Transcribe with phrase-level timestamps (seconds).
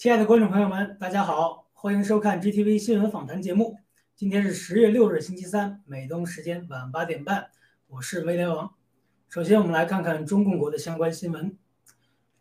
[0.00, 3.76] 亲爱的观众朋友们，大家好，欢迎收看 GTV 新闻访谈节目。
[4.16, 7.50] 今天是十月六日，星期三，美东时间晚八点半，
[7.86, 8.72] 我是威廉王。
[9.28, 11.54] 首先，我们来看看中共国的相关新闻。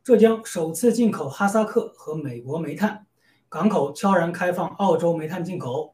[0.05, 3.05] 浙江首次进口哈萨克和美国煤炭，
[3.49, 5.93] 港口悄然开放澳洲煤炭进口。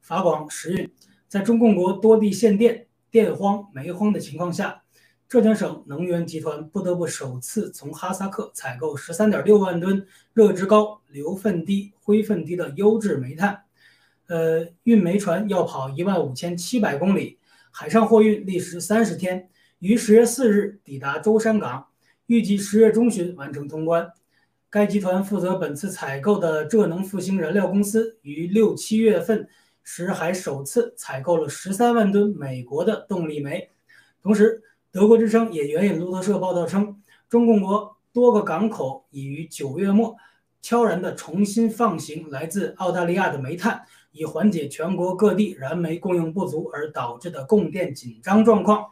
[0.00, 0.94] 法广时运，
[1.26, 4.83] 在中共国多地限电、电荒、煤荒的情况下。
[5.26, 13.62] 浙江省能源集团不得不首次从哈萨克采购十三点六万吨热值高、硫分低、灰分低的优质煤炭。
[14.28, 17.38] 呃，运煤船要跑一万五千七百公里，
[17.72, 19.48] 海上货运历时三十天，
[19.80, 21.88] 于十月四日抵达舟山港，
[22.26, 24.08] 预计十月中旬完成通关。
[24.70, 29.48] 该集团负责本次采购的浙能复兴燃料公司于六七月份
[29.82, 33.70] 时还首次采购了十三万吨美国的动力煤，
[34.22, 34.62] 同时。
[34.94, 40.14] 德国之声也援引路透社报道称，中共国多个港口已于九月末
[40.62, 43.82] 悄然地重新放行来自澳大利亚的煤炭，
[44.12, 48.86] 以缓解全国各地燃煤供应不足而导致的供电紧张状况。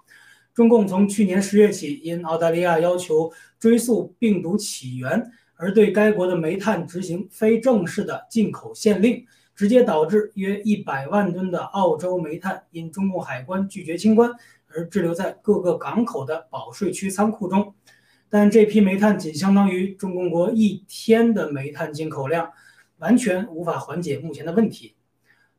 [0.52, 3.30] 中共从去年十月起，因澳大利亚要求
[3.60, 9.24] 追溯病毒起源，而对该国的煤炭执行非正式的进口限令，
[9.54, 14.32] 直接导致约一百万吨的澳洲煤炭因中共海关拒绝清关。
[14.74, 17.74] 而滞留在各个港口的保税区仓库中，
[18.28, 22.50] 但这批煤炭仅相当于中共国一天的煤炭进口量，
[22.98, 24.96] 完全无法缓解目前的问题。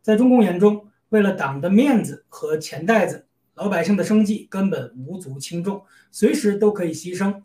[0.02, 7.41] 在中共眼中，为了党的面子和钱袋子，老百姓的生计根本无足轻重，随时都可以牺牲。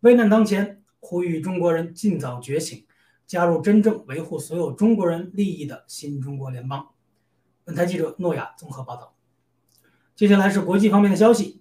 [0.00, 2.86] 危难当前，呼吁中国人尽早觉醒，
[3.26, 6.88] 加入真正维护所有中国人利益的新中国联邦。
[7.64, 9.13] 本台记者诺亚综合报道。
[10.16, 11.60] 接下来是国际方面的消息，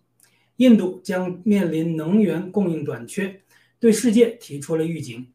[0.58, 3.42] 印度将面临能源供应短缺，
[3.80, 5.28] 对世界提出了预警。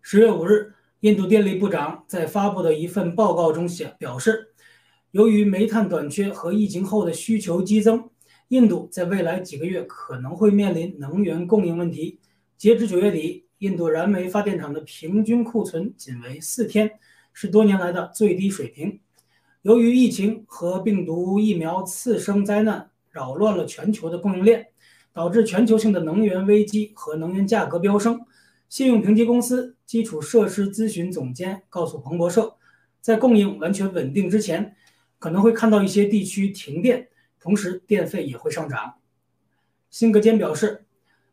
[0.00, 4.54] 十月五日，印度电力部长在发布的一份报告中写表示，
[5.10, 8.08] 由于煤炭短缺和疫情后的需求激增，
[8.48, 12.20] 印度在未来几个月可能会面临能源供应问题。
[12.56, 16.88] 截至九月底，印度燃煤发电厂的平均库存仅为四天，
[17.32, 19.00] 是多年来的最低水平。
[19.66, 24.68] 由于疫情和病毒疫苗次生灾难扰乱了全球的供应链，
[25.12, 28.20] 导致全球性的能源危机和能源价格飙升。
[28.68, 32.54] 信用评级公司基础设施咨询总监告诉彭博社，
[33.00, 34.76] 在供应完全稳定之前，
[35.18, 37.08] 可能会看到一些地区停电，
[37.40, 38.94] 同时电费也会上涨。
[39.90, 40.84] 辛格坚表示，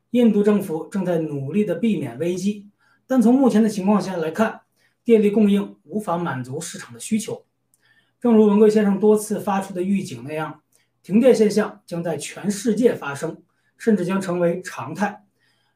[0.10, 2.68] 印度政府正在努力地避免危机，
[3.06, 4.62] 但从目前的情况下来看，
[5.04, 7.46] 电力供应无法满足市场的需求。
[8.24, 10.62] 正如文贵先生多次发出的预警那样，
[11.02, 13.44] 停电现象将在全世界发生，
[13.78, 15.26] 甚至将成为常态。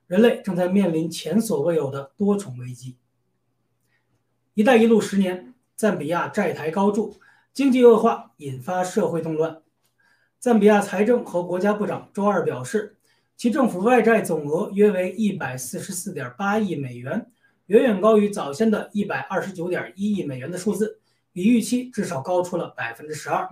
[0.07, 2.95] 人类正在面临前所未有的多重危机。
[4.55, 7.19] “一带一路”十年，赞比亚债台高筑，
[7.53, 9.61] 经济恶化引发社会动乱。
[10.39, 12.95] 赞比亚财政和国家部长周二表示，
[13.35, 17.29] 其政府外债总额约为一百四十四点八亿美元，
[17.65, 21.01] 远远高于早先的一百二十九点一亿美元的数字。
[21.37, 23.47] 比预期至少高出了百分之十二。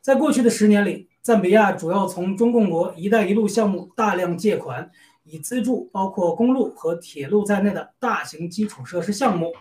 [0.00, 4.88] 在过去的十年里，赞比亚主要从中共国“一带一路”项目大量借款，
[5.24, 9.52] 以资助包括公路和铁路在内的大型基础设施项目。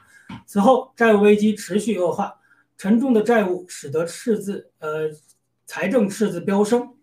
[0.45, 2.35] 此后，债务危机持续恶化，
[2.77, 5.09] 沉重的债务使得赤字呃
[5.65, 6.94] 财政赤字飙升，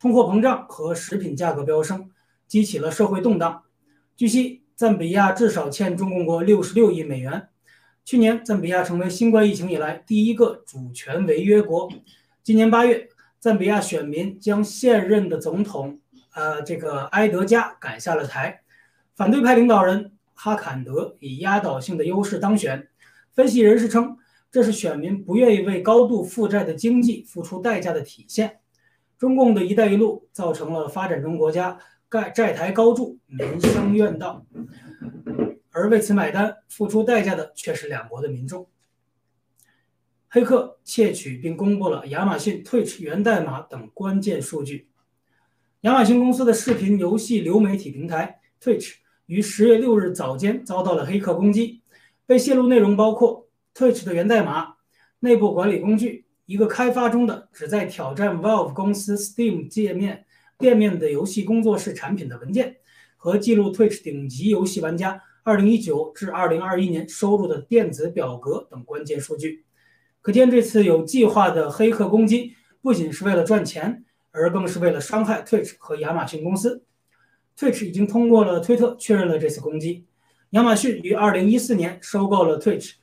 [0.00, 2.10] 通货膨胀和食品价格飙升，
[2.46, 3.64] 激起了社会动荡。
[4.16, 7.50] 据悉，赞比亚至少欠中共国六十六亿美元。
[8.08, 11.90] 去年，赞比亚成为新冠疫情以来第一个主权违约国。
[12.42, 13.06] 今年八月，
[13.38, 16.00] 赞比亚选民将现任的总统，
[16.32, 18.62] 呃，这个埃德加赶下了台。
[19.14, 22.88] 反对派领导人哈坎德以压倒性的优势当选。
[23.34, 24.16] 分析人士称，
[24.50, 28.60] 这是选民不愿意为高度负债的经济付出代价的体现。
[29.18, 31.78] 中共的一带一路造成了发展中国家
[32.10, 34.46] 债债台高筑，民生怨道。
[35.78, 38.68] 而为此买单、付出代价的却是两国的民众。
[40.28, 44.88] 黑客窃取并公布了亚马逊 Twitch 源代码等关键数据。
[45.82, 48.94] 亚马逊公司的视频游戏流媒体平台 Twitch
[49.26, 51.80] 于十月六日早间遭到了黑客攻击，
[52.26, 54.74] 被泄露内容包括 Twitch 的源代码、
[55.20, 60.26] 内部管理工具、一个开发中的旨在挑战 Valve 公司 Steam 界面
[60.58, 62.78] 店面的游戏工作室产品的文件，
[63.16, 65.22] 和记录 Twitch 顶级游戏玩家。
[65.48, 69.64] 二零一九至二零二一年收入的电子表格等关键数据，
[70.20, 72.52] 可见这次有计划的黑客攻击
[72.82, 76.84] 不仅是为了赚钱，而更是为了伤害 Twitch 和亚马逊公司。
[77.58, 80.04] Twitch 已经通过了推特确认了这次攻击。
[80.50, 82.96] 亚马逊于2014年收购了 Twitch。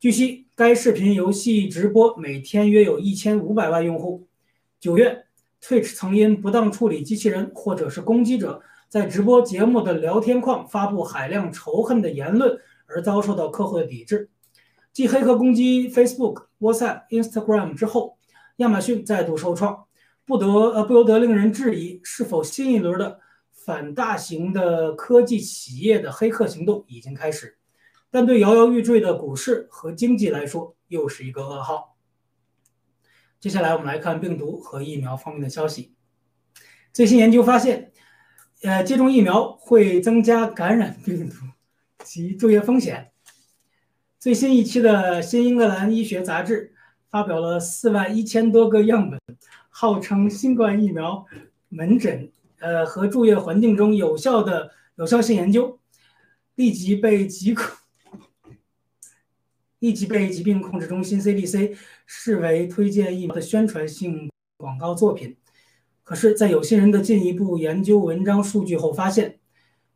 [0.00, 4.26] 据悉，该视频游戏直播每天约有一千五百万用户。
[4.80, 5.26] 九月
[5.62, 8.62] ，Twitch 曾因不当处理机器人或者是攻击者
[8.92, 14.28] 在直播节目的聊天框发布海量仇恨的言论而遭受到客户的抵制。
[14.92, 18.18] 继黑客攻击 Facebook、WhatsApp、Instagram 之后，
[18.56, 19.84] 亚马逊再度受创，
[20.26, 23.18] 不得呃不由得令人质疑，是否新一轮的
[23.50, 27.56] 反大型的科技企业的黑客行动已经开始。
[28.10, 31.96] 但对摇摇欲坠的股市和经济来说，又是一个噩耗。
[33.40, 35.94] 接下来我们来看病毒和疫苗方面的消息。
[36.92, 37.90] 最新研究发现，
[38.64, 41.34] 呃，接种疫苗会增加感染病毒
[42.04, 43.10] 及住院风险。
[44.20, 46.72] 最新一期的《新英格兰医学杂志》
[47.10, 49.18] 发表了四万一千多个样本，
[49.68, 51.26] 号称新冠疫苗
[51.70, 52.30] 门诊
[52.60, 55.80] 呃和住院环境中有效的有效性研究，
[56.54, 57.66] 立即被疾控。
[59.80, 61.76] 立即被疾病控制中心 （CDC）
[62.06, 65.36] 视为推荐疫苗的宣传性广告作品。
[66.04, 69.38] 可是，在有心人的进一步研究文章数据后发现，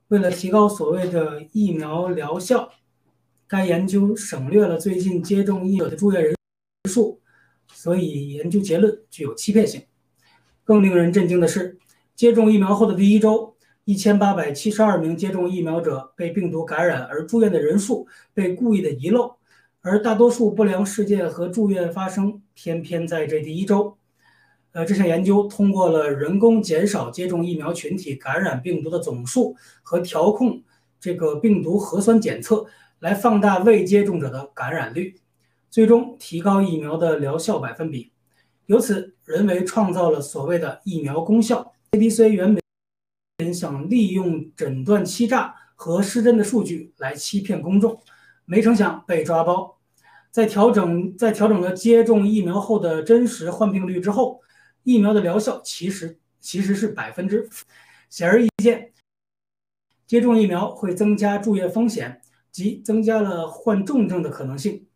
[0.08, 2.70] 为了提高所谓的疫苗疗效，
[3.48, 6.34] 该研究省略了最近接种疫苗的住院人
[6.88, 7.20] 数，
[7.72, 9.82] 所以研究结论具有欺骗性。
[10.62, 11.78] 更令人震惊的是，
[12.14, 19.36] 接种疫苗后的第一周，一千八百七十二名接种疫苗者被病毒感染而住院的人数被故意的遗漏。
[19.80, 23.96] 而大多数不良事件和住院发生偏偏在这第一周。
[24.76, 30.62] 呃，这项研究通过了人工减少接种疫苗群体感染病毒的总数和调控
[31.00, 32.66] 这个病毒核酸检测，
[32.98, 35.16] 来放大未接种者的感染率，
[35.70, 38.12] 最终提高疫苗的疗效百分比，
[38.66, 41.72] 由此人为创造了所谓的疫苗功效。
[41.92, 42.54] CDC 原
[43.38, 47.98] 本想利用诊断欺诈和失真的数据来欺骗公众，
[48.44, 49.78] 没成想被抓包。
[50.30, 54.42] 在调整在调整了接种疫苗后的真实患病率之后，
[54.86, 57.50] 疫苗的疗效其实其实是百分之。
[58.08, 58.92] 显而易见，
[60.06, 64.86] 接种疫苗会增加住院风险，及增加了患重症的可能性。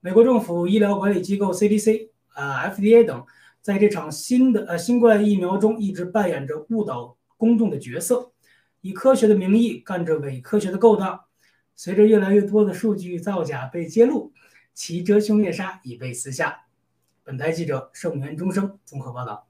[0.00, 3.26] 美国政府医疗管理机构 CDC 啊 FDA 等，
[3.60, 8.32] 在这场新的呃新冠疫苗中一直扮演着误导公众的角色，
[8.80, 11.20] 以科学的名义干着伪科学的勾当。
[11.76, 14.32] 随着越来越多的数据造假被揭露。
[14.72, 16.67] 其遮羞灭杀已被撕下。
[17.28, 19.46] 本台记者盛元中生综合报道。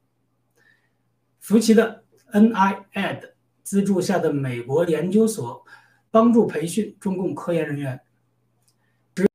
[1.38, 3.30] 福奇的 NIAID
[3.62, 5.64] 资助下的美国研究所
[6.10, 8.00] 帮助培训中共科研人员。
[9.14, 9.28] 十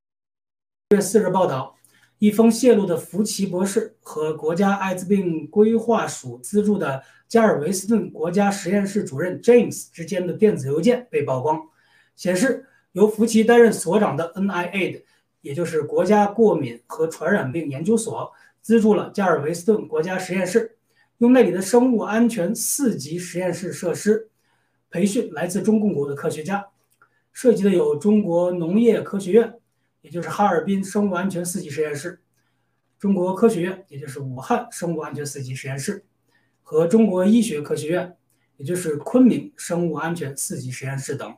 [0.90, 1.78] 月四日报道，
[2.18, 11.70] 一封泄露的福奇博士和国家艾滋病规划署资助的加尔维斯顿国家实验室主任 James 之间的电子邮件被曝光，
[12.18, 15.04] 显示由福奇担任所长的 NIAID。
[15.44, 18.32] 也就是国家过敏和传染病研究所
[18.62, 20.78] 资助了加尔维斯顿国家实验室，
[21.18, 24.30] 用那里的生物安全四级实验室设施
[24.90, 26.68] 培训来自中共国的科学家，
[27.34, 29.54] 涉及的有中国农业科学院，
[30.00, 32.22] 也就是哈尔滨生物安全四级实验室，
[32.98, 36.06] 中国科学院，也就是武汉生物安全四级实验室，
[36.62, 38.16] 和中国医学科学院，
[38.56, 41.36] 也就是昆明生物安全四级实验室等，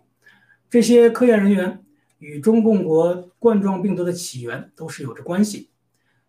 [0.70, 1.82] 这些科研人员。
[2.26, 5.70] 与中共国冠状病毒的起源都是有着关系。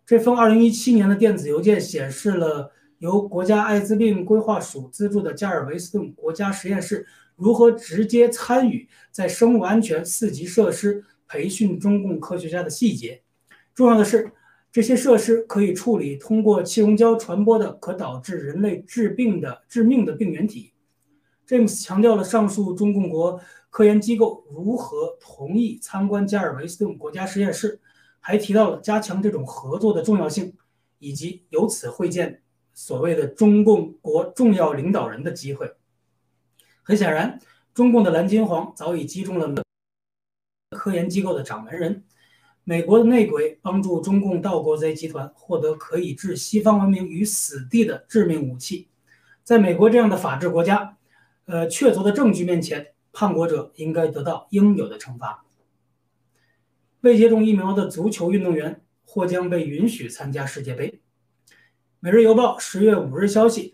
[0.05, 13.23] 这封2017年的电子邮件显示了由国家艾滋病规划署资助的加尔维斯顿国家实验室如何直接参与在生物安全四级设施培训中共科学家的细节。
[13.73, 14.31] 重要的是，
[14.71, 20.73] 这些设施可以处理通过气溶胶传播的可导致人类致病的致命的病原体。
[21.47, 23.41] James 强调了上述中共国。
[23.77, 27.79] 科研机构如何同意参观加尔维斯顿国家实验室？
[28.19, 30.55] 还提到了加强这种合作的重要性，
[30.97, 32.41] 以及由此会见
[32.73, 35.71] 所谓的中共国重要领导人的机会。
[36.81, 37.39] 很显然，
[37.71, 39.53] 中共的蓝金黄早已击中了
[40.71, 42.03] 科研机构的掌门人。
[42.63, 48.89] 美国的内鬼帮助中共盗国贼集团获得可以置西方文明于死地的致命武器。
[49.43, 50.97] 在美国这样的法治国家，
[51.45, 52.95] 呃，确凿的证据面前。
[53.19, 55.43] 叛国者应该得到应有的惩罚。
[57.01, 61.01] 未接种疫苗的足球运动员或将被允许参加世界杯。
[61.99, 63.73] 《每日邮报》十月五日消息，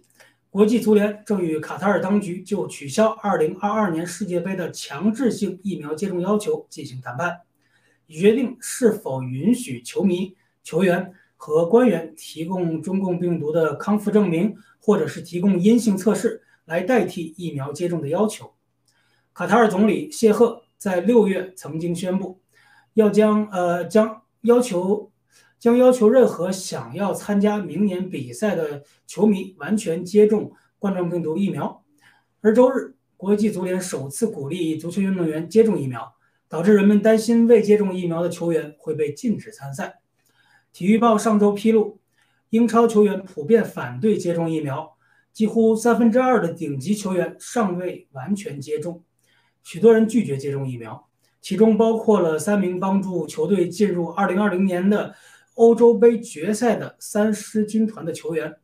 [0.50, 7.42] 国际足联正与卡塔尔当局就取消2022年世界杯的强制性疫苗接种要求进行谈判，
[8.08, 18.54] 以决定是否允许球迷、球员和官员提供中共病毒的康复证明，或者是提供阴性测试来代替疫苗接种的要求。
[19.34, 22.40] 卡塔尔总理谢赫在六月曾经宣布，
[22.94, 25.12] 要将呃将要求
[25.58, 31.84] 将要求任何想要参加明年比赛的球迷完全接种冠状病毒疫苗。
[32.42, 36.14] 而周日，国际足联首次鼓励足球运动员接种疫苗，
[36.48, 40.02] 导致人们担心未接种疫苗的球员会被禁止参赛。
[40.72, 42.00] 体育报上周披露，
[42.52, 44.96] 英超球员普遍反对接种疫苗，
[45.32, 49.04] 几乎三分之二的顶级球员尚未完全接种。
[49.64, 51.08] 许多人拒绝接种疫苗，
[51.42, 55.16] 其中包括了三名帮助球队进入2020年的
[55.56, 58.56] 欧洲杯决赛的三狮军团的球员。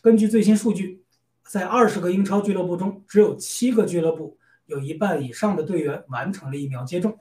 [0.00, 1.02] 根据最新数据，
[1.46, 7.18] 在20个英超俱乐部中，只有七个俱乐部有一半以上的队员完成了疫苗接种。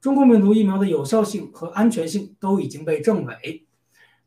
[0.00, 3.66] 中共病毒疫苗的有效性和安全性都已经被证伪。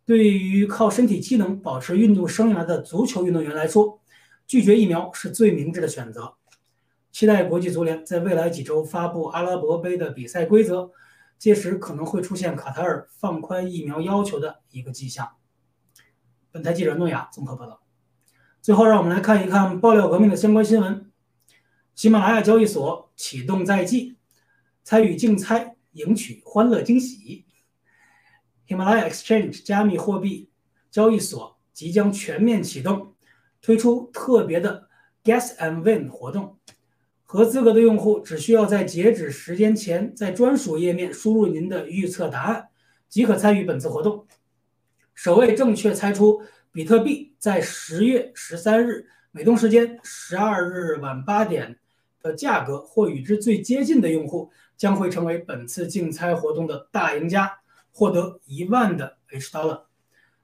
[0.06, 4.00] 对于靠身体机能保持运动生涯的足球运动员来说，
[4.48, 6.36] 拒绝疫苗是最明智的选择。
[7.16, 10.92] 期待国际足联在未来几周发布阿拉伯杯的比赛规则，
[11.40, 15.38] 届时可能会出现卡塔尔放宽疫苗要求的一个迹象。
[16.52, 17.82] 本台记者诺亚综合报道。
[18.62, 21.10] 最后，让我们来看一看爆料革命的相关新闻。
[21.94, 24.18] 喜马拉雅交易所启动在即，
[24.84, 27.46] 参与竞猜赢取欢乐惊喜。
[28.68, 30.50] 喜马拉雅 Exchange 加密货币
[30.92, 33.16] 交易所即将全面启动，
[33.62, 34.90] 推出特别的
[35.24, 36.58] Guess and Win 活动。
[37.28, 42.68] 合资格的用户只需要在截止时间前，在专属页面输入您的预测答案，
[43.10, 44.28] 即可参与本次活动。
[45.16, 46.42] 首位正确猜出
[46.72, 51.80] 比特币在十月十三日美东时间十二日晚八点
[52.22, 57.60] 的价格或与之最接近的用户，将会成为本次竞猜活动的大赢家，
[57.92, 59.82] 获得一万的 H dollar。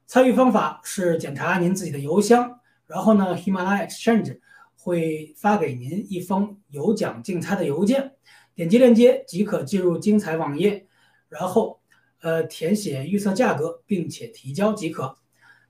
[0.07, 4.39] 参与方法是检查您自己的邮箱，然后呢，Himalaya Exchange。
[4.83, 8.13] 会发给您一封有奖竞猜的邮件，
[8.55, 10.87] 点击链接即可进入精彩网页，
[11.29, 11.79] 然后
[12.21, 15.19] 呃填写预测价格，并且提交即可。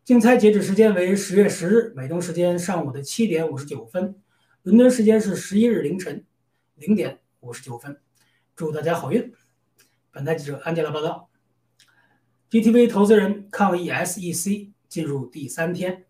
[0.06, 4.15] 竞猜截止时间为十月十日美东时间上午的七点五十九分，
[4.63, 6.25] 伦敦时间是十一日凌晨
[6.75, 8.00] 零点五十九分。
[8.56, 9.34] 祝大家好运！
[10.10, 11.30] 本台记者安吉拉报道。
[12.50, 16.06] GTV 投资人抗议 SEC 进入第三天。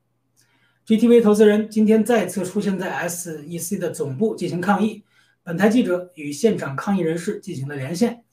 [0.92, 5.06] GTV 投资人今天再次出现在 SEC 的总部进行抗议。
[5.42, 8.24] 本台记者与现场抗议人士进行了连线，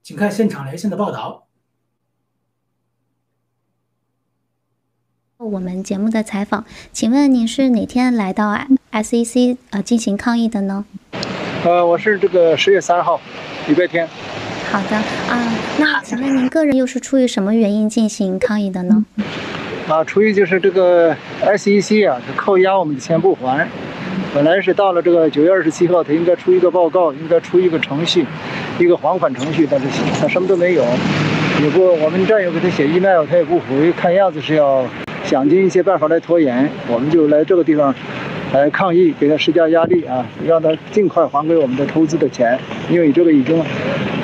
[0.00, 1.48] 请看现场连线的报道。
[5.38, 8.56] 我们节目的采访，请问您是哪天来到
[8.92, 10.84] SEC 呃进行抗议的呢？
[11.64, 13.20] 呃，我是这个十月三号，
[13.66, 14.08] 礼拜天。
[14.70, 19.04] 好的啊，那请问您个人又是出于什么原因进行抗议的呢？
[19.88, 23.68] 啊，出于就是这个 SEC 啊，他扣押我们的钱不还。
[24.32, 28.24] 本来是到了这个九月二十七号，他应该出一个报告，应该出一个程序，
[28.78, 29.86] 一个还款程序，但是
[30.20, 30.82] 他什么都没有。
[31.62, 34.84] 也不，我们战友给他写 email，他也不回，看样子是要
[35.24, 36.68] 想尽一切办法来拖延。
[36.88, 37.94] 我们就来这个地方
[38.52, 42.58] 来抗议，给他施加压力啊，让他尽快还给我们的投资的钱。
[42.90, 43.62] 因为这个已经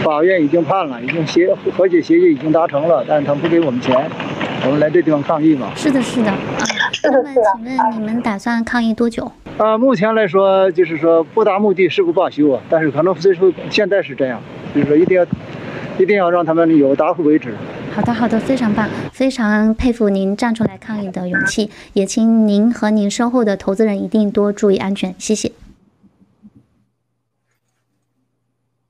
[0.03, 3.95] 法院已经判了，已经协和解协议已经达成了，但是他不给我们钱。
[4.63, 5.73] 我们来这地方抗议嘛？
[5.75, 6.31] 是的，是的。
[6.31, 6.39] 啊，
[7.03, 9.31] 那么请问你们打算抗议多久？
[9.57, 12.63] 啊，目前来说就是说不达目的誓不罢休啊。
[12.69, 14.41] 但是可能最初现在是这样，
[14.75, 15.27] 就是说一定要
[15.99, 17.55] 一定要让他们有答复为止。
[17.93, 21.71] 好的，好的，非常棒，非常佩服您站出来抗议的勇气。
[21.95, 25.53] 也请您和您身后的投资人一定多注意安全，谢谢。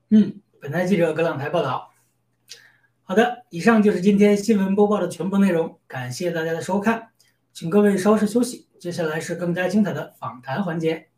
[0.09, 1.90] 嗯，本台记者葛朗台报道。
[3.11, 7.09] 好的，以上就是今天新闻播报的全部内容，感谢大家的收看，
[7.51, 11.09] 请各位稍事休息，接下来是更加精彩的访谈环节。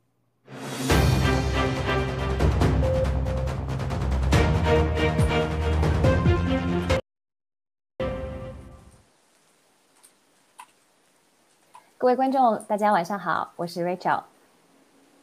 [12.00, 14.24] 各位观众，大家晚上好，我是 Rachel。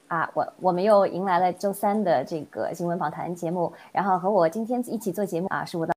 [0.07, 5.93] 啊，我我们又迎来了周三的这个新闻访谈节目，然后和我今天一起做节目啊，是我的。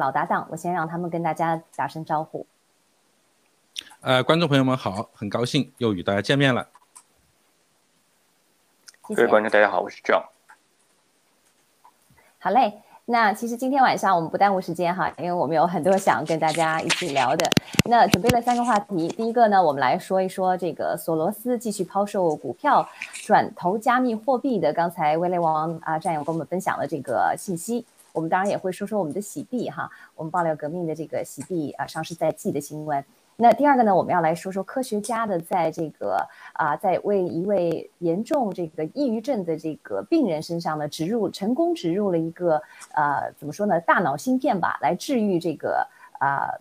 [0.00, 2.46] 老搭档，我先让他们跟大家打声招呼。
[4.00, 6.66] 呃，观众朋友们好，很高兴又与大家见面了。
[9.02, 10.24] 各位观众大家好，我是 John。
[12.38, 17.50] 好嘞，那其实今天晚上我们不耽误时间哈，因为我们有很多想跟大家一起聊的。
[17.84, 22.88] 那准备了三个话题，第一个呢，我们来说一说这个索罗斯继续抛售股票，
[23.26, 24.72] 转投加密货币的。
[24.72, 27.84] 刚才威廉王啊战友跟我们分享了这个信息。
[28.12, 33.04] 我们当然也会说说我们的洗币哈，我们爆料革命的这个洗币啊上市在即的新闻。
[33.36, 42.60] 那第二个呢，我们要来说说科学家的在这个啊，在为一位严重这个抑郁症的这个病人身上呢植入成功植入了一个
[42.94, 46.52] 呃怎么说呢大脑芯片吧，来治愈这个啊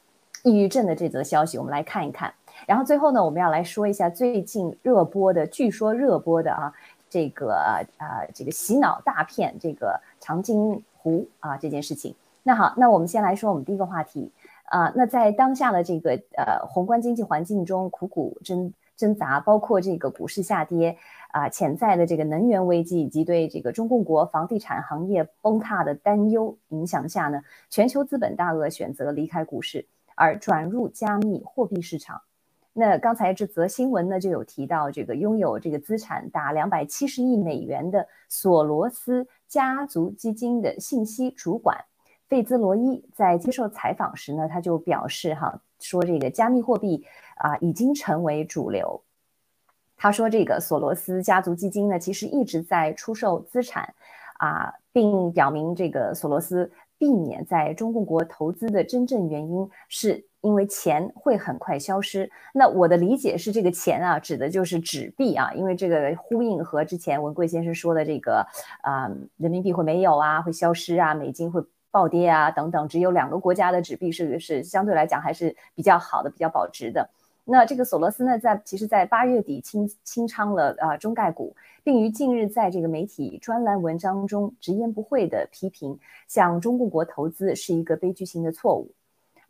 [0.43, 2.33] 抑郁症的这则消息，我们来看一看。
[2.65, 6.73] 然后最后呢，我们要来说一下最近热播的，据说热播的啊
[7.09, 7.51] 这个
[7.97, 10.81] 啊这个洗脑大片这个长津
[11.39, 12.15] 啊这件事情。
[12.43, 14.31] 那好，那我们先来说我们第一个话题。
[14.65, 20.95] 啊，那在当下的这个呃宏观经济环境中苦苦挣挣扎，包括这个股市下跌
[21.31, 27.41] 啊，潜在的这个能源危机以及对这个中共国房地产行业崩塌的担忧影响下呢，
[27.71, 32.21] 全球资本大鳄选择离开股市，而转入加密货币市场。
[32.71, 41.83] 那刚才这则新闻呢就有提到，这个拥有这个资产达两百七十亿美元的索罗斯家族基金的信息主管。
[42.29, 47.03] 费兹罗伊在接受采访时呢，他就表示哈，说这个加密货币
[47.37, 49.01] 啊已经成为主流。
[49.97, 53.95] 他说这个索罗斯家族基金呢，其实一直在出售资产
[54.37, 62.29] 啊，并表明这个索罗斯避免在中共国投资的真正原因是因为钱会很快消失。
[62.53, 68.45] 那我的理解是，这个钱啊，指的就是纸币啊，因为这个呼应和之前文贵先生说的这个
[68.81, 71.63] 啊，人民币会没有啊，会消失啊，美金会。
[71.91, 77.09] 暴跌啊，等等，只有两个国家的纸币是是相对来讲还是比较好的，比较保值的。
[77.45, 85.97] 那这个索罗斯呢，在其实，在八月底清清仓了啊中概股，并于近日在这个媒体专栏文章中直言不讳的批评，
[86.27, 88.91] 向中共国投资是一个悲剧性的错误。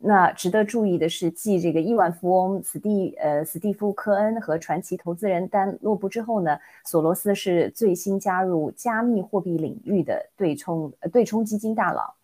[0.02, 12.14] 那值得注意的是，继这个亿万富翁史蒂呃史蒂夫科恩和传奇投资人丹洛布之后呢，索罗斯是最新加入加密货币领域的对冲呃对冲基金大佬。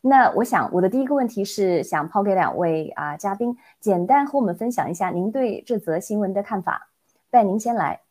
[0.00, 6.90] 那我想，我的第一个问题是想抛给两位啊嘉宾，简单和我们分享一下您对这则新闻的看法。
[7.30, 8.02] 拜您先来。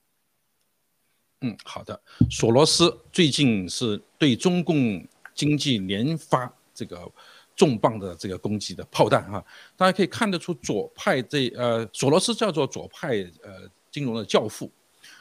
[1.40, 2.02] 嗯，好的。
[2.30, 7.10] 索罗斯最近是对中共经济连发这个
[7.56, 9.44] 重磅的这个攻击的炮弹哈，
[9.76, 14.72] 大家可以看得出左派这呃索罗斯叫做左派呃金融的教父，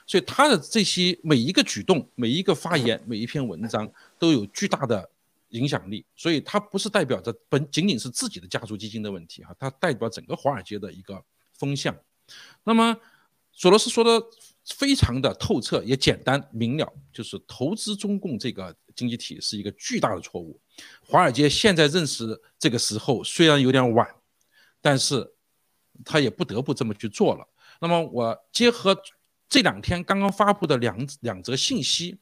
[0.07, 5.09] 所以他的这些每一个举动、每一个发言、每一篇文章都有巨大的。
[5.53, 11.95] 影响力，所以他不是代表着本仅仅是自己的家族基金的问题哈，他代表整个华尔街的一个风向。
[12.65, 12.97] 那么
[13.53, 14.19] 索罗斯说的
[14.65, 20.61] 非常的透彻，也简单明了，就是投资中共这个经济体是一个巨大的错误。
[21.01, 24.07] 华尔街现在认识这个时候虽然有点晚，
[24.81, 25.35] 但是
[26.05, 27.47] 他也不得不这么去做了。
[27.81, 28.97] 那么我结合
[29.49, 32.19] 这两天刚刚发布的两两则信息。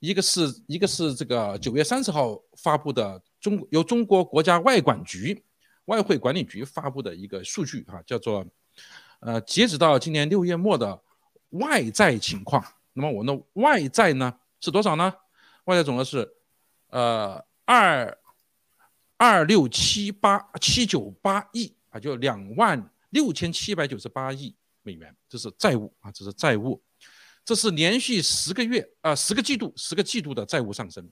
[0.00, 5.44] 一个是一个是这个九月三十号发布的中由中国国家外管局
[5.84, 8.44] 外汇管理局发布的一个数据啊，叫做
[9.20, 11.00] 呃截止到今年六月末的
[11.50, 12.64] 外债情况。
[12.94, 15.14] 那么我们的外债呢是多少呢？
[15.64, 16.32] 外债总额是
[16.88, 18.18] 呃二
[19.16, 26.82] 二六七八七九八亿啊，就两万六千七百九十八亿美元，这是债务啊，这是债务。
[27.44, 31.10] 这是连续十个月啊，十个季度，十个季度的债务上升，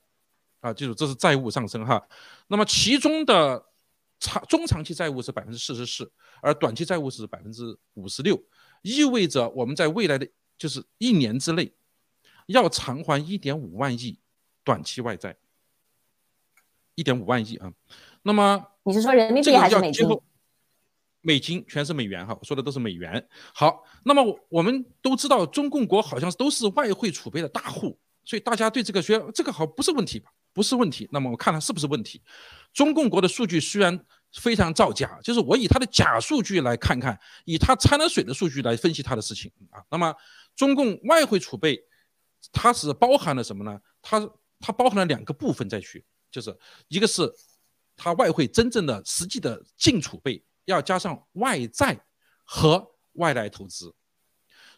[0.60, 2.00] 啊，记住这是债务上升哈。
[2.46, 3.66] 那么其中的
[4.20, 6.08] 长中长期债务是百分之四十四，
[6.40, 8.40] 而短期债务是百分之五十六，
[8.82, 11.74] 意味着我们在未来的就是一年之内
[12.46, 14.16] 要偿还一点五万亿
[14.64, 15.36] 短期外债，
[16.94, 17.72] 一点五万亿啊。
[18.22, 20.08] 那么你是说人民币还是美金？
[21.22, 23.28] 美金全是美元哈，我说的都是美元。
[23.54, 30.32] 好，那么我们都知道中共国好像都是外汇储备的大户，所以大家对这个学这个好不是问题吧？
[30.54, 31.06] 不是问题。
[31.12, 32.22] 那么我看它是不是问题？
[32.72, 39.84] 中共国的数据虽然非常造假，就是我以它的假数据来看看，以它掺了水的数据来分析它的事情啊。
[39.90, 40.14] 那么
[40.56, 41.84] 中共外汇储备
[42.50, 43.78] 它是包含了什么呢？
[44.00, 44.26] 它
[44.60, 47.28] 它包含了两个部分在去，就是一个是
[47.96, 50.44] 它外汇真正的实际的净储备。
[50.66, 51.98] 要加上外债
[52.44, 53.92] 和外来投资，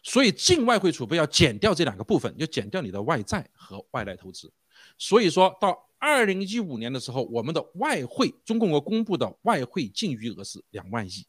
[0.01, 4.51] 所以净外汇储备要减掉这两个部分，就减掉你的外债和外来投资。
[4.97, 11.27] 所以说到二零一五年的时候，我们的外汇中共国公布的外汇净余额是两万亿，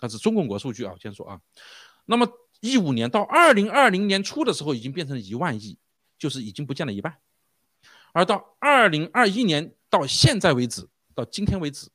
[0.00, 1.38] 那是中共国数据啊，先说啊。
[2.06, 2.26] 那么
[2.60, 5.76] 一五年到二零二零年初的时候，已经变成一万亿，
[6.18, 7.18] 就是已经不见了一半。
[8.16, 11.86] 而到二零二一年到现在为止，到今天为止。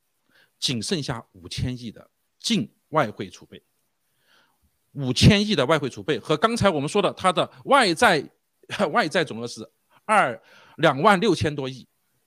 [0.60, 2.08] 仅剩下五千亿的
[2.38, 3.60] 净外汇储备，
[4.92, 8.24] 五千亿的外汇储备和刚才我们说的它的外债，
[8.92, 9.68] 外债总额是
[10.04, 10.40] 二
[10.76, 11.84] 两万六千多亿，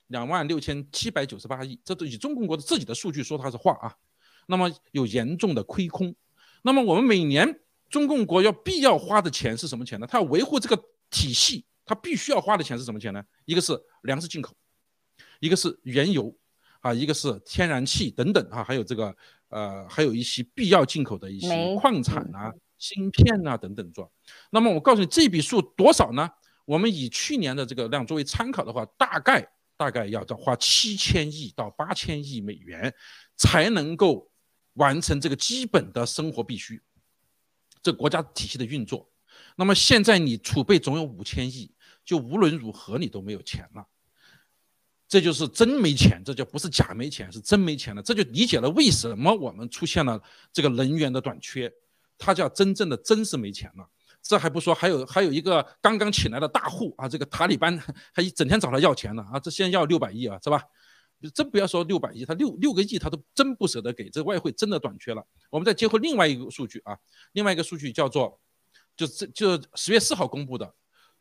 [0.08, 3.96] 两万六千七百九十八亿，这都以中共国的自己的数据说它是话啊，
[4.48, 6.14] 那么有严重的亏空
[6.62, 10.06] 那么我们每年中共国要必要花的钱是什么钱呢？
[10.06, 10.76] 它要维护这个
[11.10, 13.24] 体系，它必须要花的钱是什么钱呢？
[13.46, 14.56] 一个是粮食进口，
[15.40, 16.36] 一个是原油，
[16.82, 19.16] 啊，一个是天然气等等啊，还有这个
[19.50, 24.12] 呃，还有一些必要进口的一些矿产啊、芯片啊等等做。
[24.50, 26.30] 那么我告诉你这笔数多少呢？
[26.66, 32.94] 我们以去年的这个量作为参考的话，大概大概要到花七千亿到八千亿美元
[33.36, 34.32] 才能够。
[34.76, 36.82] 完成这个基本的生活必须，
[37.82, 39.10] 这国家体系的运作。
[39.56, 41.74] 那么现在你储备总有五千亿，
[42.06, 43.86] 就无论如何你都没有钱了。
[45.08, 48.02] 这就是真没钱，这就不是假没钱，是真没钱了。
[48.02, 50.22] 这就理解了为什么我们出现了
[50.54, 51.72] 这个能源的短缺，
[52.18, 53.88] 它叫真正的真是没钱了。
[54.22, 57.80] 这还不说，还有还有一个刚刚请来的大户啊，这个塔利班
[58.12, 60.64] 还整天找他要钱呢啊，这先要六百亿啊，是吧？
[61.34, 65.26] 真不要说六百亿，他六六个亿他都真不舍得给，这外汇真的短缺了。
[65.52, 66.98] 我们再结合另外一个数据啊，
[67.34, 68.40] 另外一个数据叫做，
[68.98, 70.74] 就这就十月四号公布的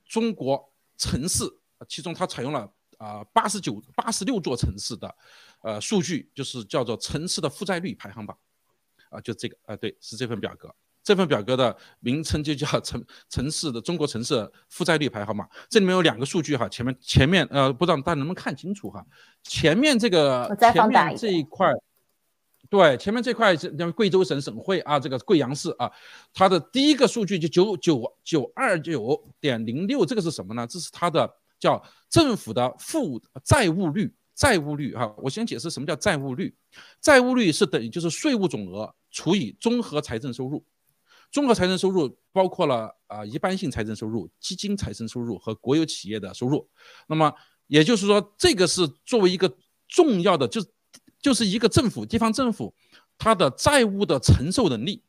[0.06, 1.44] 中国城市，
[1.88, 5.14] 其中它采用了啊八十九八十六座城市的
[5.62, 8.36] 呃数据，就是叫做城市的负债率排行榜。
[9.10, 10.74] 啊，就这个啊，对，是这份表格。
[11.04, 19.04] 这份表格的名称就叫城城市的中国城市负债率排行榜，这里面有两个数据哈，前面前面呃不知道大家能不能看清楚哈，
[19.42, 21.70] 前面这个前面这一块，
[22.74, 25.88] 对，前面这块是贵州省省会啊，这个贵阳市啊，
[26.32, 30.66] 它的第一个数据就九九九二九点零六，这个是什么呢？
[30.66, 36.52] 这是它的叫政府的负债务率，债务率哈，我先解释什么叫债务率，
[37.00, 40.64] 债务率是等于就是税务总额除以综合财政收入。
[41.30, 46.68] 综合财政收入包括了啊一般性财政收入、基金财政收入和国有企业的收入。
[47.06, 47.32] 那么
[47.68, 49.56] 也就是说，这个是作为一个
[49.86, 50.60] 重要的，就
[51.24, 52.74] 就是一个政府、地方政府
[53.16, 55.02] 它的债务的承受能力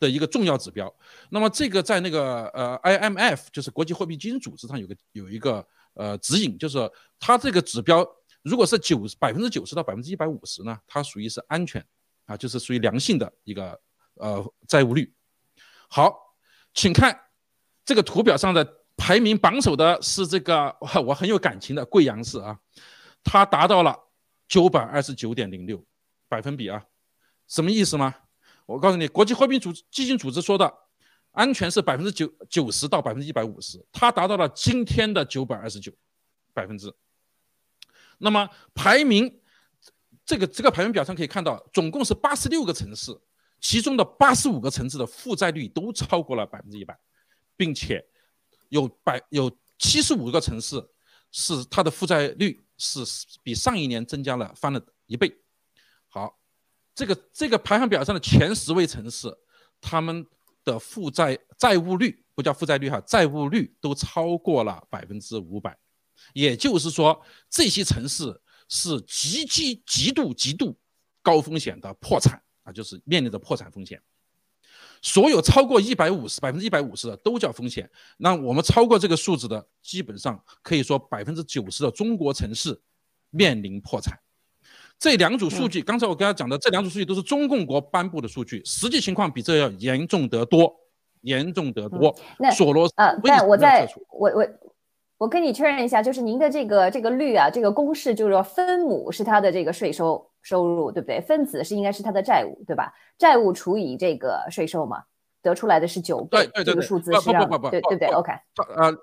[0.00, 0.92] 的一个重要指标。
[1.30, 5.64] 那么这个在那个呃 IMF 就是国际货币基金组织上有个有一个
[5.94, 6.90] 呃指引，就是
[7.20, 8.04] 它这个指标
[8.42, 11.86] 如果是九百分之九十到百分之一百五十呢，它属于是安全
[12.24, 13.80] 啊，就是属于良性的一个。
[14.18, 15.12] 呃，债务率
[15.90, 16.34] 好，
[16.72, 17.20] 请看
[17.84, 18.66] 这个图表上的
[18.96, 20.74] 排名榜首的是这个
[21.06, 22.58] 我很有感情的贵阳市啊，
[23.22, 23.94] 它达到了
[24.48, 25.84] 九百二十九点零六
[26.28, 26.84] 百分比啊，
[27.46, 28.14] 什么意思吗？
[28.66, 30.72] 我告诉你，国际货币组织基金组织说的
[31.32, 35.92] 安全是百分之九九十到百分之一百五十，它达到了今天的九百二十九
[36.52, 36.92] 百分之。
[38.18, 39.40] 那么排名
[40.24, 43.16] 这个这个排名表上可以看到，总共是八十六个城市。
[43.58, 46.96] 其中的八十五个城市的负债率都超过了百分之一百，
[47.56, 48.04] 并且
[48.68, 50.76] 有百有七十五个城市
[51.32, 53.00] 是它的负债率是
[53.42, 55.34] 比上一年增加了翻了一倍。
[56.08, 56.38] 好，
[56.94, 59.28] 这个这个排行表上的前十位城市，
[59.80, 60.26] 他们
[60.64, 65.78] 的负债债务率不叫负债率哈，债务率都超过了百分之五百。
[66.32, 70.78] 也就是说，这些城市是极极极度极度
[71.22, 72.42] 高风险的破产。
[72.62, 74.02] 啊，就是面临着破产风险。
[75.06, 77.88] 所有超过一百五十百分之一百五十的都叫风险。
[78.16, 82.76] 那我们超过这个数字的，基本上可以说百分之九十的中国城市
[83.30, 84.18] 面临破产。
[84.98, 90.74] 这两组数据，刚才我跟他讲的这两组数据都是中共国颁布的数据，实际情况比这要严重得多，
[91.20, 92.12] 严重得多。
[92.40, 94.48] 那索罗斯，呃，但我在我我
[95.18, 100.28] 我跟你确认一下，就是您的这个这个率啊，这个公式就是说分母是它的这个税收。
[100.46, 101.20] 收入对不对？
[101.20, 102.92] 分子是应该是它的债务对吧？
[103.18, 105.02] 债务除以这个税收嘛，
[105.42, 106.48] 得出来的是九倍。
[106.64, 108.30] 这个数字是不不不对对对，OK。
[108.76, 108.96] 呃，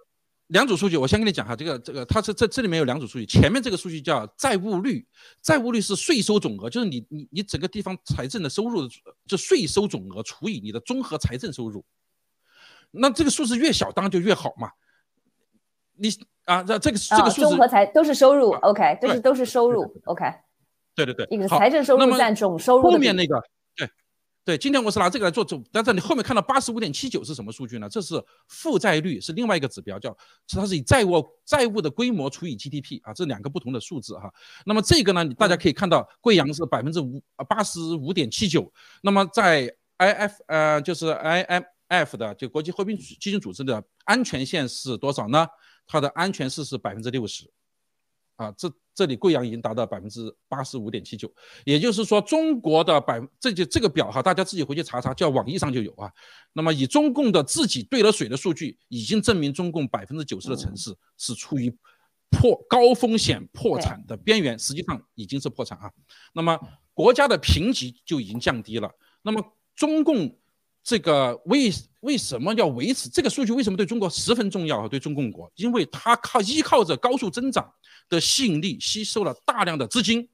[0.47, 5.05] 两组数据，我先跟你讲哈，这个这个它是这这里面有两组数据，前面这个数据叫债务率，
[5.41, 8.87] 债务率是税收总额，就是你你你整个地方财政的收入的
[9.27, 11.83] 就税收总额除以你的综合财政收入，
[12.91, 14.69] 那这个数字越小当然就越好嘛。
[15.95, 16.07] 你
[16.45, 20.25] 啊，这这个这个数字综合财都是收入，OK，这是都是收入，OK。
[20.95, 22.83] 对对对，一个财政收入占总收入。
[22.83, 23.41] 后面那个，
[23.75, 23.89] 对
[24.45, 27.87] 对，今天我是拿这个来做总，但是你后面看到八十五点七九是什么数据呢？
[27.87, 30.15] 这是负债率，是另外一个指标，叫
[30.49, 34.31] 它是以债务债务的规模除以 GDP 啊，这两个不同的数字哈。
[34.65, 38.69] 那么这个呢，大家可以看到，贵阳是百分之五啊八十五点七九，
[39.01, 45.47] 那么在 IF 呃就是 IMF 的就国际货币基金组织的安全线是多少呢？
[45.87, 47.49] 它的安全市是百分之六十。
[48.35, 51.31] 啊，这这里贵阳已经达到百分之八十五点七九，
[51.65, 56.11] 也就是说，中国的百这就这个表哈，大家自己回去查查，叫网易上就有啊。
[56.53, 61.75] 那么以中共的自己兑了水的数据，已经证明中共百分之九十的城市是处于
[62.29, 65.91] 破高风险破产的边缘，实际上已经是破产啊。
[66.33, 66.59] 那么
[66.93, 68.91] 国家的评级就已经降低了。
[69.21, 69.43] 那么
[69.75, 70.37] 中共
[70.83, 73.53] 这个为为什么要维持这个数据？
[73.53, 74.85] 为什么对中国十分重要？
[74.87, 77.73] 对中共国，因为它靠依靠着高速增长
[78.09, 80.27] 的吸引力，吸收了大量的资金、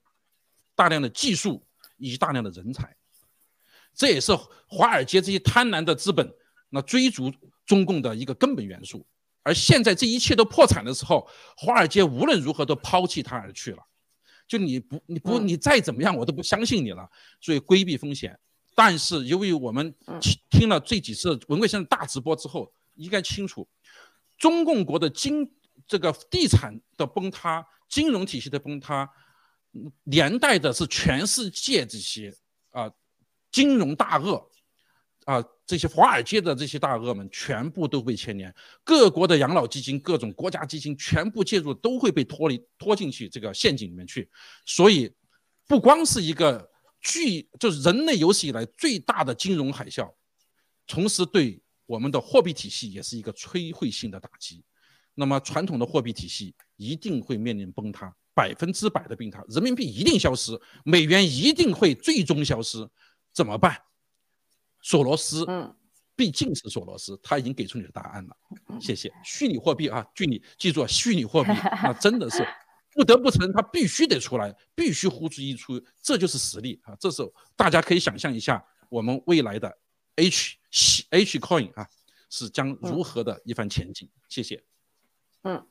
[0.75, 1.63] 大量的技术
[1.97, 2.95] 以及大量的人才。
[3.93, 4.35] 这也是
[4.67, 6.27] 华尔街这些贪婪的资本
[6.69, 7.31] 那追逐
[7.65, 9.05] 中共的一个根本元素。
[9.43, 13.83] 而现在这一切都破产的时候，华尔街无论如何都抛弃它而去了。
[14.47, 17.07] 就你不你不你再怎么样，我都不相信你了。
[17.39, 18.39] 所以规避风险。
[18.75, 19.93] 但是由于我们
[20.49, 23.67] 听了这几次文贵先生大直播之后，应该清楚，
[24.38, 25.51] 中共国的经
[25.88, 29.10] 这个地产的崩塌、金融体系的崩塌，
[30.03, 32.34] 连带的是全世界这些
[32.71, 32.89] 啊
[33.51, 34.49] 金融大鳄
[35.25, 38.53] 啊这些华尔街的这些大鳄们全部都被牵连，
[38.84, 44.29] 各国的养老基金、各种国家基金全部介入，都会被拖离拖进去这个陷阱里面去。
[44.65, 45.12] 所以，
[45.67, 46.68] 不光是一个
[47.01, 50.12] 巨，就是人类有史以来最大的金融海啸，
[50.85, 54.63] 同时对我们的货币体系也是一个摧毁性的打击。
[55.15, 62.88] 那么，传统的货币体系一定会面临崩塌，百分之百的崩塌，人民币一定消失，美元一定会最终消失，
[63.33, 63.77] 怎么办？
[64.81, 65.75] 索罗斯，嗯，
[66.15, 68.38] 毕竟是索罗斯，他已经给出你的答案了。
[68.79, 69.12] 谢谢。
[69.25, 71.49] 虚拟货币啊，据你记住，虚拟货币
[71.83, 72.47] 那真的是
[72.99, 76.93] 不得不承认，他必须得出来，必须呼之欲出，这就是实力啊。
[76.99, 79.77] 这时候大家可以想象一下，我们未来的
[80.17, 80.57] H
[81.09, 81.88] H coin 啊，
[82.29, 84.09] 是将如何的一番前进。
[84.27, 84.62] 谢谢。
[85.43, 85.65] 嗯。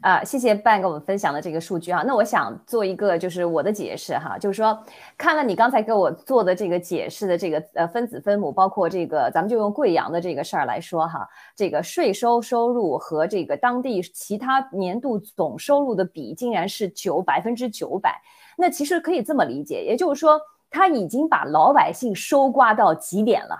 [0.00, 2.02] 啊，谢谢半跟我们分享的这个数据哈。
[2.04, 4.76] 那我想做一个就是我的解释哈，就是说
[5.16, 18.20] 看了你刚才给我做的这个解释的这个呃分子分母，包括这个咱们就用贵阳的这个事儿来说哈，这个税收收入和这个当地其他年度总收入的比竟然是九百分之九百。
[18.58, 23.56] 那其实可以这么理解，也就是说他已经把老百姓收刮到极点了，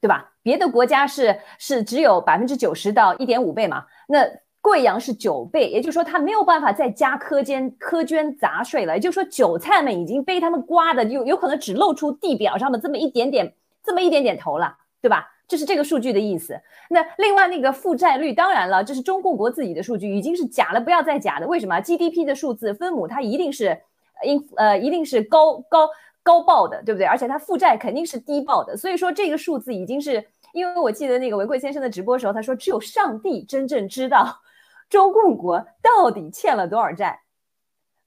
[0.00, 0.30] 对吧？
[0.44, 4.24] 别的国家是是只有百分之九十到一点五倍嘛，那。
[4.60, 8.94] 贵阳是九倍，也就是说他没有办法再加苛捐苛捐杂税了。
[8.94, 15.30] 也就是说，韭菜们已经被他们刮的有有可能只露出地表上的这么一点点，这么一点点头了，对吧？
[15.46, 16.60] 这是这个数据的意思。
[16.90, 21.46] 那另外那个负债率，当然了，这是中共国自己的数据，已经是假了，不要再假的。
[21.46, 23.80] 为什么？GDP 的数字分母它一定是，
[24.24, 25.88] 应呃一定是高高
[26.22, 27.06] 高报的，对不对？
[27.06, 28.76] 而且它负债肯定是低报的。
[28.76, 34.40] 所以说这个数字已经是，因为我记得那个文贵先生的直播时候，他说只有上帝真正知道。
[34.88, 37.20] 中共国到底欠了多少债？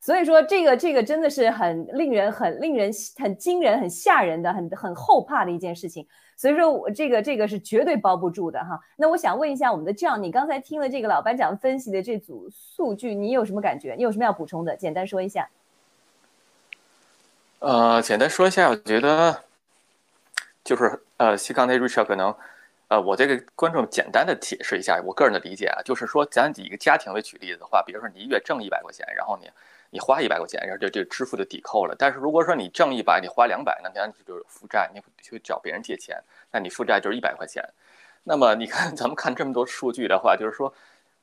[0.04, 6.08] 所以说，这个这个真的是很令人、很令人、很惊人、很吓人的、很很后怕的一件事情。
[6.36, 8.80] 所以说我这个这个是绝对包不住的哈。
[8.98, 13.94] 那我想问一下我们的样，你刚才听了这个老班长分析的这组数据，你有什么感觉？
[13.96, 14.76] 你有什么要补充的？
[14.76, 15.48] 简单说一下。
[17.60, 19.44] 呃，简单说一下，我觉得
[20.64, 22.36] 就是呃，西刚才 Richard 可能。
[22.92, 29.50] 呃，我这个观众简单的解释一下我个人的理解啊，就是说咱以一个家庭为举例子的话，比如说你一月挣一百块钱，然后你
[29.92, 31.96] 你花一百块钱，然后就就支付的抵扣了。
[31.98, 37.64] 但是如果说你挣一百，你花两百，那你看你就是负债，你去找别人借钱，那你负债就是一百块钱。
[38.26, 40.74] 那么你看 咱们看这么多数据的话，就是说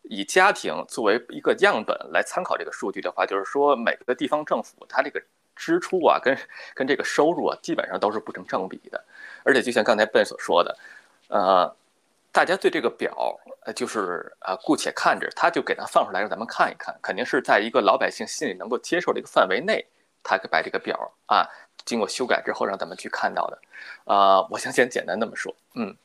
[0.04, 5.22] 以家庭作为一个样本来参考这个数据的话，就是说每个地方政府它这个
[5.54, 6.34] 支出啊，跟
[6.74, 9.04] 跟这个收入啊，基本上都是不成正比的。
[9.44, 10.74] 而且就像刚才笨所说的。
[11.28, 11.74] 呃，
[12.32, 19.86] 大家对这个表，呃，就是呃，姑且看着，他就给它放出来让咱们看一看，肯定是在一个老百姓心里能够接受的一个范围内，
[20.22, 21.46] 他把这个表啊
[21.84, 23.58] 经过修改之后让咱们去看到的，
[24.04, 25.96] 啊，我想先简单那么说，嗯。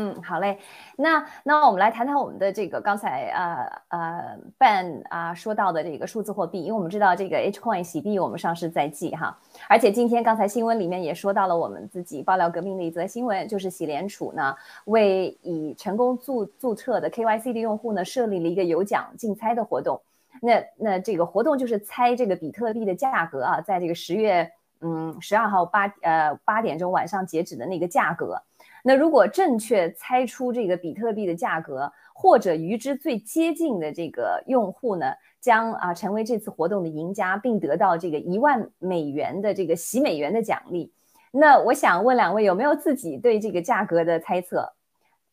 [0.00, 0.56] 嗯，好嘞，
[0.96, 9.36] 那那我们来谈谈我们的这个刚才呃呃 Ben 啊说到的这个数字货币，因为我们知道这个 H Coin 洗币我们上市在即哈，
[9.68, 20.00] 而且今天刚才新闻里面也说到了我们自己爆料革命的一则新闻，就是喜联储呢为已成功注注册的 KYC 的用户呢设立了一个有奖竞猜的活动，
[20.40, 24.48] 那那这个活动就是猜这个比特币的价格啊，在这个十月
[24.80, 28.40] 嗯十二号八呃八点钟晚上截止的那个价格。
[28.84, 35.06] 那如果正确猜出这个比特币的价格，或者与之最接近的这个用户呢，
[35.40, 40.92] 将啊成为这次活动的赢家，并得到这个一万美元的这个洗美元的奖励。
[41.30, 44.72] 那我想问两位有没有自己对这个价格的猜测？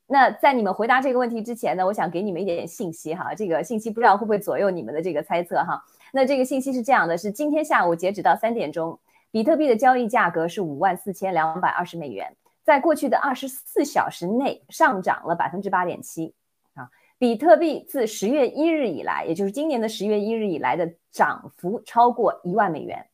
[0.08, 5.82] 那在你们回答这个问题之前呢，我想给你们一点信息哈，这个信息不知道会不会左右你们的这个猜测哈。
[6.12, 9.00] 那这个信息是这样的：是今天下午截止到三点钟，
[9.32, 12.36] 比特币的交易价格是五万四千两百二十美元。
[12.66, 16.34] 在过去的二十四小时内上涨了百分之八点七
[16.74, 16.90] 啊！
[17.20, 23.06] 比特币自十月一日以来，也就是今年的十月一日以来的涨幅超过一万美元。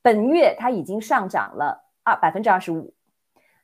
[0.00, 2.94] 本月它已经上涨了二百分之二十五，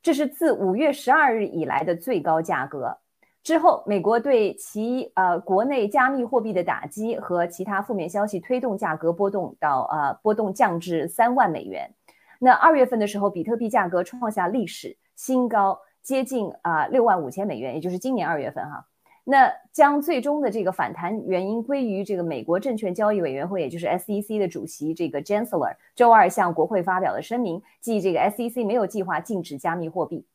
[0.03, 2.99] 这是自五月十二日以来的最高价格。
[3.45, 11.95] 之后，美国对其呃国内加密货币的打击和其他负面消息推动价格波动到呃波动降至三万美元。
[12.41, 18.87] 那二月份的时候，比特币价格创下历史新高，接近啊六万五千美元，也就是今年二月份哈。
[19.25, 30.27] 那将最终的这个反弹原因归于这个美国证券交易委员会，也就是 SEC 的主席这个 Gensler 周二向国会发表了声明，即这个 SEC 没有计划禁止加密货币。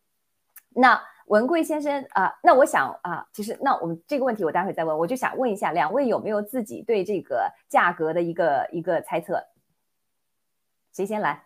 [0.70, 9.44] 那文贵先生啊，那我想啊，其实那我们这个问题我待会再问，我就想问一下两位有没有自己对这个价格的一个一个猜测？
[10.94, 11.45] 谁先来？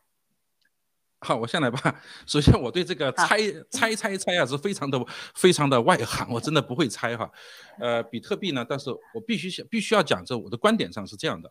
[1.22, 2.02] 好，我先来吧。
[2.26, 3.38] 首先，我对这个猜
[3.70, 4.98] 猜猜猜啊，是非常的
[5.36, 7.30] 非常的外行，我真的不会猜哈。
[7.80, 11.50] 呃，比特币呢，但是我必须必须要讲这我的观点上是这样的，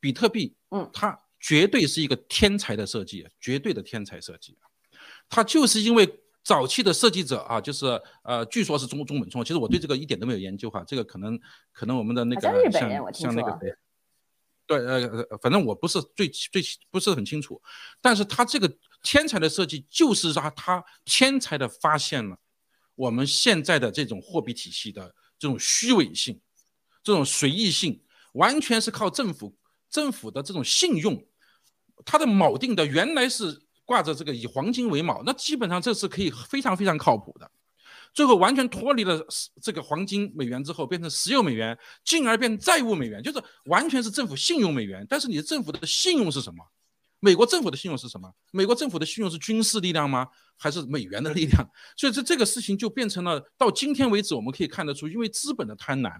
[0.00, 4.56] 比特币，嗯，它绝对是一个天才的设计，绝对的天才设计。
[5.28, 11.38] 它就是因为早期的设计者啊，就是呃，据说是中中本聪，其实我对这个一点都没有研究哈，这个可能
[11.72, 13.74] 可能我们的那个像像那个谁。
[14.70, 17.60] 对，呃，反正我不是最最不是很清楚，
[18.00, 22.38] 但是他这个天才的设计就是让他天才的发现了
[22.94, 26.40] 我们现在的这种货币体系的这种虚伪性，
[27.02, 28.00] 这种随意性，
[28.34, 29.56] 完全是靠政府
[29.90, 31.26] 政府的这种信用，
[32.04, 37.50] 它的锚定的原来是挂着这个以黄金为锚，那基本上这是可以非常非常靠谱的。
[38.12, 39.24] 最后完全脱离了
[39.62, 45.06] 这个黄金美元之后，变成石油美元，进而变债务美元，就是完全是政府信用美元。
[45.08, 46.64] 但是你的政府的信用是什么？
[47.20, 48.32] 美国政府的信用是什么？
[48.50, 50.26] 美国政府的信用是军事力量吗？
[50.56, 51.66] 还是美元的力量？
[51.96, 56.12] 所以这这个事情就变成了到今天为止，我们可以看得出，因为资本的贪婪，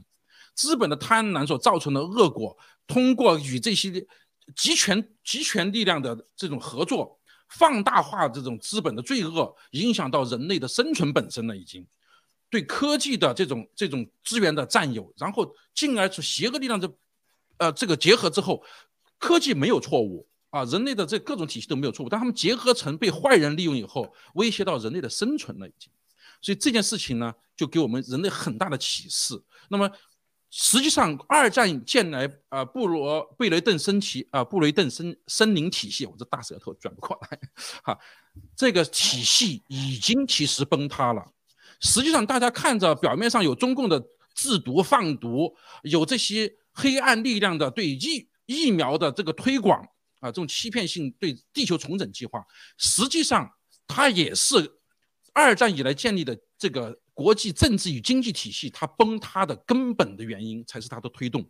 [0.54, 3.90] 资本的贪婪所造成的恶果，通过与这些
[4.56, 7.19] 集权集权力量的这种合作。
[7.50, 11.86] 放大化这种资本的罪恶，影响到人类的生存本身了，已经
[12.48, 16.90] 对科技的这种这种资源的占有，然后进而是邪恶力量的，
[17.58, 18.64] 呃，这个结合之后，
[19.18, 25.90] 科技没有错误啊，人类的这各种体系都没有错误，但他们结合成被坏人利用以后，威胁到人类的生存了，已经，
[26.40, 29.42] 所以这件事情呢，就给我们人类很大的启示。
[29.68, 29.90] 那么。
[30.52, 37.38] 实际上，二战建来啊，布罗贝雷顿森体啊，布雷顿森森林体系，我这大舌头转不过来，
[37.84, 37.96] 哈，
[38.56, 41.24] 这个体系已经其实崩塌了。
[41.80, 49.80] 实际上，大家看着表面上有中共的制毒放毒，有这些黑暗力量的对疫疫苗的这个推广
[50.18, 52.44] 啊，这种欺骗性对地球重整计划，
[52.76, 53.48] 实际上
[53.86, 54.80] 它也是
[55.32, 56.98] 二战以来建立的这个。
[57.20, 61.46] 国际政治与经济体系它崩塌的根本的原因，才是它的推动，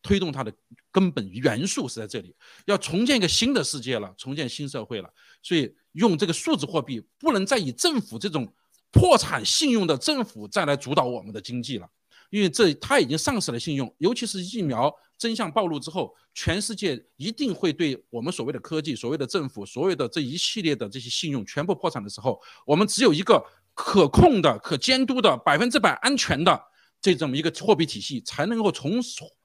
[0.00, 0.52] 推动它的
[0.92, 2.32] 根本元素是在这里。
[2.66, 5.12] 要重建一个新的世界了，重建新社会了，
[5.42, 8.54] 所以用这个数字货币，不能再以政府这种
[8.92, 11.88] 破产信用的政府再来主导我们的经济了，
[12.30, 13.92] 因为这它已经丧失了信用。
[13.98, 23.44] 尤其是疫苗真相暴露之后，全世界一定会对我们所谓的科技、所谓的政府、所谓的这一系列的这些信用全部破产的时候，我们只有一个。
[23.78, 26.60] 可控的、可监督的、百分之百安全的
[27.00, 29.00] 这这么一个货币体系，才能够重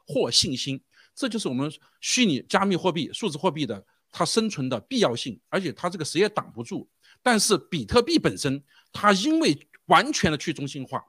[0.07, 0.81] 获信心。
[1.13, 1.71] 这就是我们
[2.01, 6.89] 虚拟加密货币、数字货币的它生存的必要性，而且它这个谁也挡不住。
[7.21, 8.61] 但是比特币本身，
[8.91, 9.55] 它因为
[9.85, 10.99] 完全的去中心化，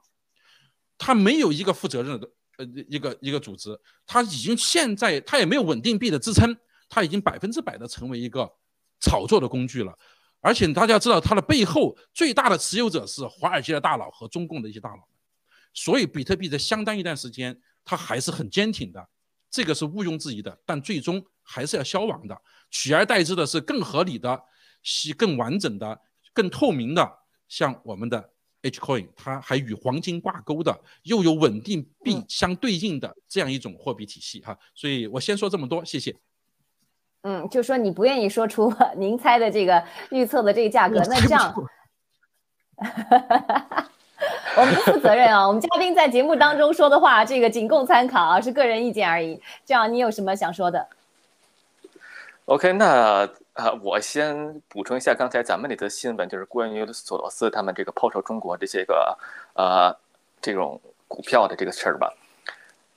[0.95, 6.55] 它没有一个负责任的呃一个一个组织，它已经现在它也没有稳定币的支撑，
[6.87, 8.47] 它已经百分之百的成为一个
[8.99, 9.97] 炒作的工具了。
[10.45, 15.01] 而且大家知道，它的背后最大的持有者是华尔街的大佬和中共的一些大佬，
[15.73, 19.09] 所以比特币在相当一段时间，它还是很坚挺的，
[19.49, 20.55] 这个是毋庸置疑的。
[20.63, 22.39] 但最终还是要消亡的，
[22.69, 24.39] 取而代之的是更合理的、
[25.17, 25.99] 更完整的、
[26.31, 27.11] 更透明的，
[27.47, 28.29] 像我们的
[28.61, 34.55] H Coin，它还与黄金挂钩的，又有稳定币相对应的这样一种货币体系哈。
[34.75, 36.15] 所以我先说这么多，谢谢。
[37.27, 41.53] 嗯，就说你不愿意说出 您猜的这个预测的这个价格，那这样，
[44.55, 45.47] 我们不负责任啊。
[45.47, 49.41] 我们嘉宾在节目当中说的话，这个仅供参考啊，是个人意见而已。
[49.65, 50.87] 这样，你有什么想说的
[52.45, 59.17] ？OK，那啊，我先补充一下刚才咱们那则新闻，就是关于索罗斯他们这个抛售中国这些个
[59.55, 59.97] 呃
[60.39, 62.13] 这种股票的这个事儿吧。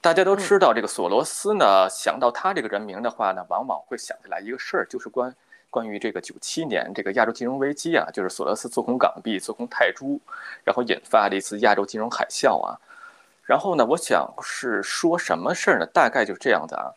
[0.00, 5.34] 大家都知道这个索罗斯呢，想到他这个人名的话呢，往往会想起来一个事儿，就是关
[5.70, 10.20] 关于这个九七年这个亚洲金融危机啊，就是索罗斯做空港币、做空泰铢，
[10.64, 12.78] 然后引发了一次亚洲金融海啸啊。
[13.42, 15.86] 然后呢，我想是说什么事儿呢？
[15.86, 16.94] 大概就是这样的啊，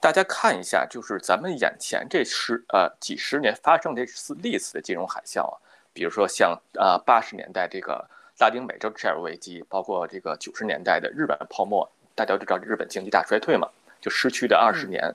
[0.00, 5.56] 大家看一下，就是咱们眼前这十呃几十年发生这次历次的金融海啸啊，
[5.92, 8.04] 比如说像啊八十年代这个
[8.40, 11.88] 拉丁美洲债务危机，包括这个九十年代的日本泡沫，
[12.20, 13.66] 大家都知道日本经济大衰退嘛，
[14.00, 15.14] 就失去的二十年，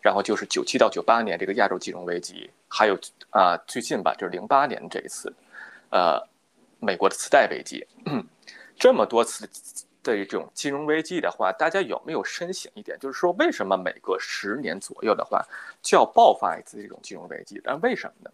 [0.00, 2.96] 然后就是九七到九八年这个亚洲金融危机，还有
[3.30, 5.32] 啊最近吧，就是零八年这一次，
[5.90, 6.22] 呃
[6.78, 7.84] 美国的次贷危机，
[8.78, 9.48] 这么多次。
[10.06, 12.96] 的这种金融危机的话，大家有没有深省一点？
[13.00, 15.44] 就是说，为什么每隔十年左右的话
[15.82, 17.60] 就要爆发一次这种金融危机？
[17.64, 18.30] 但为什么呢？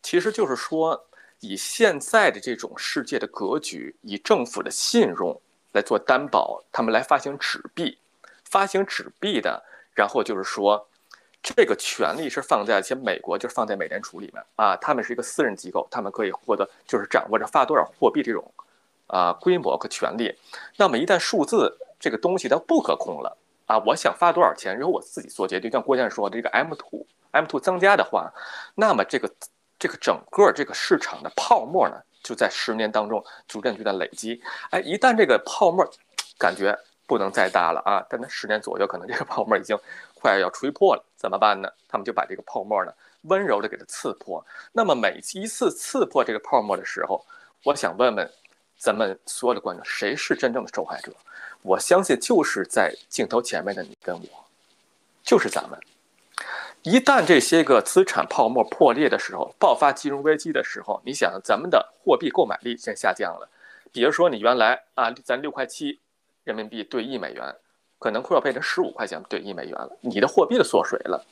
[0.00, 1.08] 其实就是说，
[1.40, 5.42] 以现在的这种世界的格局，以政府的信用
[5.72, 7.98] 来做担保，他们来发行纸币，
[8.44, 9.62] 发行纸币的，
[9.94, 10.86] 然后就是说，
[11.42, 18.52] 这个权利是放在像美国，就是放在美联储里面啊，他们是一个私人机构，他们可以获得，就是掌握着发多少货币这种。
[19.08, 20.34] 啊，规模和权利，
[20.78, 25.70] 那么一旦数字这个东西它不可控了啊，我想发多少钱，由我自己做决定。
[25.70, 28.32] 像郭先生说，这个 M two M two 增加的话，
[28.74, 29.30] 那么这个
[29.78, 34.42] 这个整个这个市场的泡沫呢，就在十年当中逐渐逐渐累积。
[34.70, 35.84] 哎，一旦这个泡沫
[36.38, 39.78] 感觉不能再大了啊，但那十年左右可能这个泡沫已经
[40.14, 41.68] 快要吹破了，怎么办呢？
[41.88, 42.92] 他们就把这个泡沫呢
[43.22, 44.44] 温柔的给它刺破。
[44.72, 47.24] 那么每一次刺破这个泡沫的时候，
[47.64, 48.30] 我想问问。
[48.78, 51.12] 咱们所有的观众，谁是真正的受害者？
[51.62, 54.44] 我相信就是在镜头前面的你跟我，
[55.22, 55.78] 就是咱们。
[56.82, 63.48] 一旦这些个资产泡沫破裂的时候，爆发金融危机的时候，你想咱们的货币购买力先下降了。
[63.92, 66.00] 比如说你原来啊，咱六块七
[66.42, 67.54] 人民币兑一美元，
[68.00, 69.96] 可能会要变成十五块钱兑一美元了。
[70.00, 71.24] 你的货币的缩水了，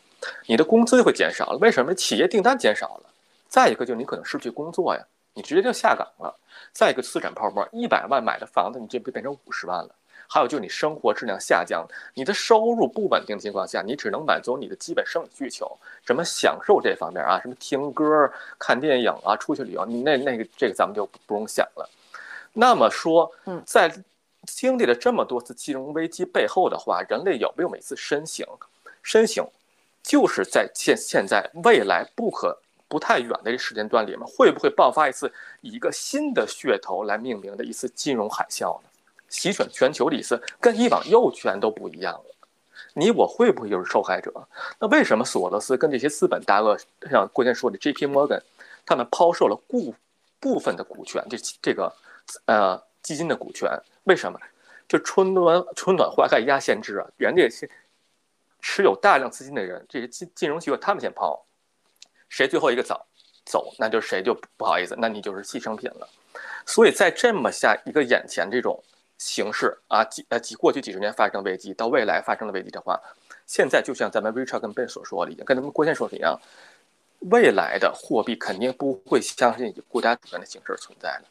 [0.46, 1.58] 你的工资就会减少了。
[1.58, 1.92] 为什么？
[1.94, 3.10] 企业订单减少了。
[3.48, 5.04] 再一个就是你可能失去工作呀。
[5.34, 6.32] 你直接就下岗了。
[6.72, 9.90] 再一个，资产泡沫，一百万买的房子，你这不变成五十万了？
[10.32, 15.76] 还有就是你生活质量下降，你的收入不稳定的情况下，你只能满足你的基本生理需求，
[16.06, 21.90] 什么享受这方面啊，什么听歌、看电影啊，出去旅游，你那那个这个咱们就不用想了。
[22.52, 23.28] 那么说，
[23.66, 23.92] 在
[24.46, 28.46] 经历了这么多次金融危机背后的话，人类有没有每次深省？
[29.02, 29.44] 深省，
[30.04, 32.56] 就是在现现在未来不可。
[32.88, 38.89] 不太远的这时间段里面，会不会爆发一次以一个新的噱头来命名的一次金融海啸呢？
[39.30, 42.24] 席卷全球的意思，跟以往又全都不一样了。
[42.92, 44.30] 你我会不会又是受害者？
[44.78, 46.76] 那为什么索罗斯跟这些资本大鳄，
[47.08, 48.06] 像郭先说的 J.P.
[48.06, 48.42] Morgan，
[48.84, 49.94] 他们抛售了部
[50.38, 51.90] 部分的股权，这这个
[52.44, 53.70] 呃基金的股权？
[54.04, 54.38] 为什么？
[54.88, 57.06] 就春暖春暖花开压先知啊！
[57.16, 57.70] 人家先
[58.60, 61.40] 持有大量资金的人，这些金金融机构他们先抛。
[62.28, 63.00] 谁最后一个走，
[63.44, 66.08] 走，那就谁就不好意思，那你就是牺牲品了。
[66.66, 68.82] 所以在这么下一个眼前这种
[69.20, 72.98] 形式啊，几呃几过去几十年发生的危机到未来发生的危机的话，
[73.46, 76.40] 现在就像咱们 Richard 跟 Ben 所说的一样，跟咱们郭先说的一样，
[77.28, 81.24] 未来的货币肯定不会相信以国家主权的形式存在的。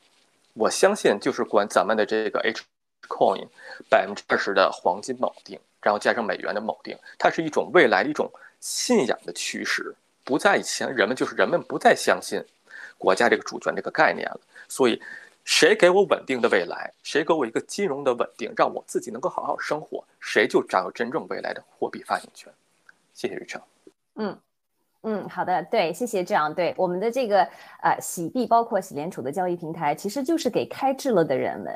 [0.54, 2.62] 我相信就是管咱们的这个 H
[3.08, 3.48] coin
[3.90, 9.96] 百分之二十的黄金锚定，然后加上美元的锚定，它是一种未来的一种信仰的趋势。
[10.24, 12.40] 不再相人们就是人们不再相信
[13.00, 15.02] 国家这个主权这个概念了，所以
[15.52, 22.54] 谁给我稳定的未来，谁给我一个金融的稳定，让我自己能够好好生活，谁就掌有真正未来的货币发行权。
[23.16, 23.60] 谢谢瑞成。
[24.18, 24.38] 嗯
[25.02, 27.42] 嗯，好的，对，谢谢这样对我们的这个
[27.82, 31.74] 呃洗币，包括洗联储的交易平台，其实就是给开智了的人们，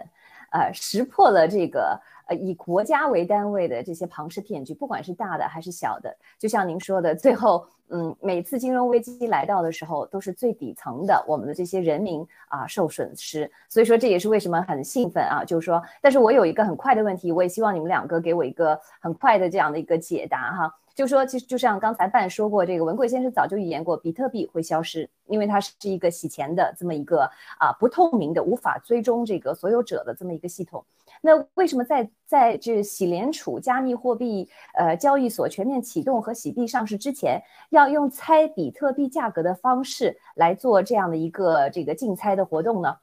[0.51, 1.99] 呃识破了这个。
[2.25, 13.49] 呃，以国家为单位的这些庞氏骗局，不管是大的还是小的，就像您说的，最后，嗯，每次金融危机来到的时候，都是最底层的我们的这些人民啊受损失。
[13.69, 20.75] 所以说，这也是为什么很兴奋啊，就是说，但是我有一个很快的问题，我也希望你们两个给我一个很快的这样的一个解答哈。
[20.95, 27.29] 就说，其实就像刚才半说过，这个文贵先生早就预言过，比特币会消失，因为它是一个洗钱的这么一个
[27.59, 30.83] 啊不透明的、无法追踪这个所有者的这么一个系统。
[31.25, 42.97] 那为什么在在这洗联储加密货币呃交易所全面启动和洗币上市之前，要用猜比特币价格的方式来做这样的一个这个竞猜的活动呢？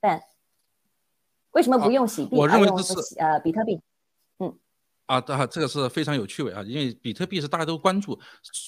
[0.00, 0.22] 但
[1.52, 2.76] 为什么不用洗币，而用
[3.18, 3.80] 呃比特币？
[5.06, 8.18] 啊，这个是非常有趣味啊，因为比特币是大家都关注、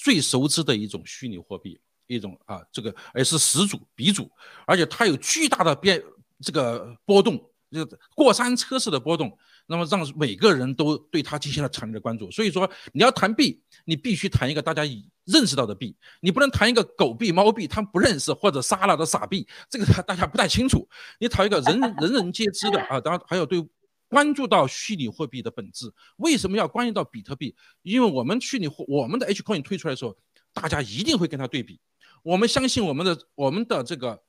[0.03, 4.27] 最熟知的一种虚拟货币，一种啊，这个而是始祖鼻祖，
[4.65, 6.01] 而且它有巨大的变
[6.41, 7.39] 这个波动，
[7.75, 12.31] 就过山车式的波动，那么让每个人都对它进行了强烈的关注。
[12.31, 20.87] 所以说，你要谈币，你必须谈一个大家已认识到的币，你不能谈一个狗币、猫币，他们不认识或者杀了的傻币，这个 大家不太清楚。
[21.19, 23.67] 你谈一个人人人皆知的啊，当然还有对。
[24.07, 25.91] 关注到虚拟货币的本质。
[26.17, 27.53] 为什么要关注到比特币？
[27.81, 30.15] 因为我们虚拟货，我们的 H coin 推出来的时候，
[30.53, 31.79] 大家一定会跟它对比。
[32.21, 34.21] 我们相信我们的我们的这个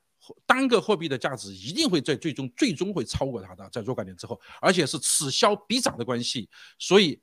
[0.45, 6.49] 单个货币的价值一定会在最终最终会超过它的，在若干年之后，而且是此消彼长的关系。
[6.79, 7.19] 所以，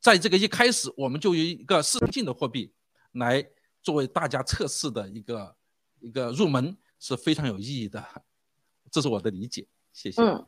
[0.00, 2.72] 在这个一开始，我们就有一个市场性的货币
[3.12, 3.44] 来
[3.82, 5.56] 作为大家测试的一个
[6.00, 8.04] 一个入门是非常有意义的。
[8.90, 10.22] 这是我的理解，谢谢。
[10.22, 10.46] 嗯，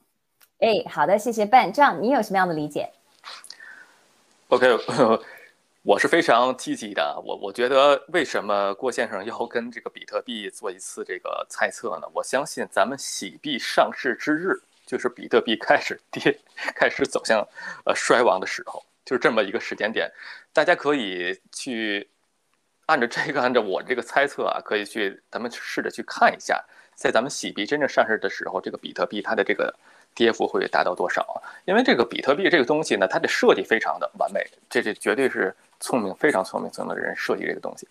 [0.58, 1.70] 哎，好的，谢谢 Ben。
[1.72, 2.90] 这样，你有什么样的理解
[4.48, 4.66] ？OK，
[5.82, 7.18] 我是非常积极的。
[7.24, 12.06] 我我觉得，为什么郭先生要跟这个比特币做一次这个猜测呢？
[12.12, 16.38] 我相信，咱们喜币上市之日，就是比特币开始跌、
[16.74, 17.46] 开始走向
[17.86, 20.10] 呃衰亡的时候，就是这么一个时间点。
[20.52, 22.06] 大家可以去
[22.84, 26.62] 按照这个，按照我这个猜测啊，可以去咱们试着去看一下。
[26.94, 29.74] 在咱们喜币真正上市的时候，这个比特币它的这个
[30.20, 31.42] 跌幅会达到多少？
[31.64, 37.88] 因为这个比特币这个东西呢，它的设计非常的完美，这这绝对是聪明、非常聪明、聪明的人设计这个东西。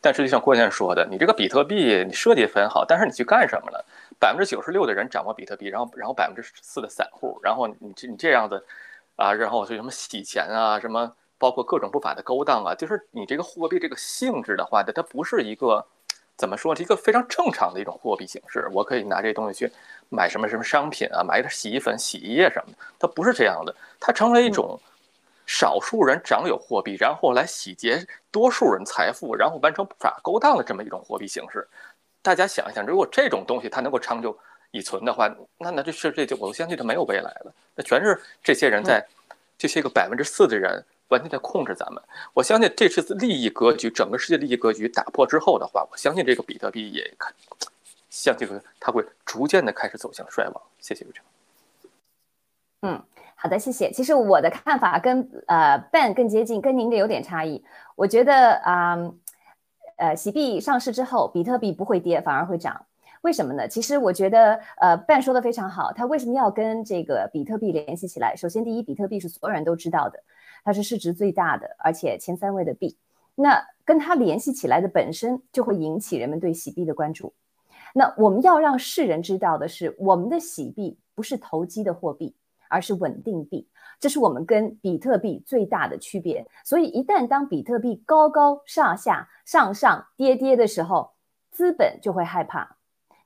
[0.00, 3.84] 但实际上郭先生说的，你这个比特币你设计很好，但是你去干什么了？
[4.18, 8.60] 百分之九十六的人掌握比特币，然后然后百分之四的散户，然后你这你这样子
[9.14, 15.86] 啊，然后就什么洗钱啊，什么包括各种不法的勾当啊，就是你这个货币这个性质的话，它它不是一个。
[16.38, 16.74] 怎么说？
[16.74, 19.70] 是一个非常正常的一种货币形式，我可以拿这东西去
[20.08, 22.78] 买什么什么商品啊，买点洗衣粉、洗衣液什么的。
[22.96, 24.80] 它不是这样的，它成为一种
[25.46, 31.66] 少数人掌有货币，然后来洗劫多数人财富，然后完成不法勾当的这么一种货币形式。
[32.22, 34.38] 大家想一想，如果这种东西它能够长久
[34.70, 35.28] 以存的话，
[35.58, 37.52] 那那这是这就我相信它没有未来了。
[37.74, 39.04] 那全是这些人在
[39.58, 40.84] 这些个百分之四的人。
[41.08, 42.02] 完全在控制咱们，
[42.34, 47.32] 我相信这次利益格局，整个世界利益格局打破之后的话，我相信这个比特币也看，
[48.10, 50.62] 像这个它会逐渐的开始走向衰亡。
[50.80, 51.24] 谢谢刘成。
[52.82, 53.02] 嗯，
[53.34, 53.90] 好的，谢谢。
[53.90, 57.64] 其实我的看法跟呃 Ben 更接近，跟您的有点差异。
[57.96, 58.98] 我觉得啊，
[59.96, 62.84] 呃，喜币上市之后，比特币不会跌，反而会涨。
[63.22, 63.66] 为什么呢？
[63.66, 68.36] 其实我觉得呃 Ben 说的非常好，他为什么要跟这个比特币联系起来？
[68.36, 70.22] 首先，第一，比特币是所有人都知道的。
[70.68, 72.94] 它是市值最大的，而且前三位的币，
[73.34, 77.32] 那跟它联系起来的本身就会引起人们对洗币的关注。
[77.94, 82.36] 那我们要让世人知道的是，我们的洗币不是投机的货币，
[82.68, 83.66] 而是稳定币，
[83.98, 86.46] 这是我们跟比特币最大的区别。
[86.66, 91.12] 所以一旦当比特币高高上下、上上跌跌的时候，
[91.50, 92.76] 资本就会害怕。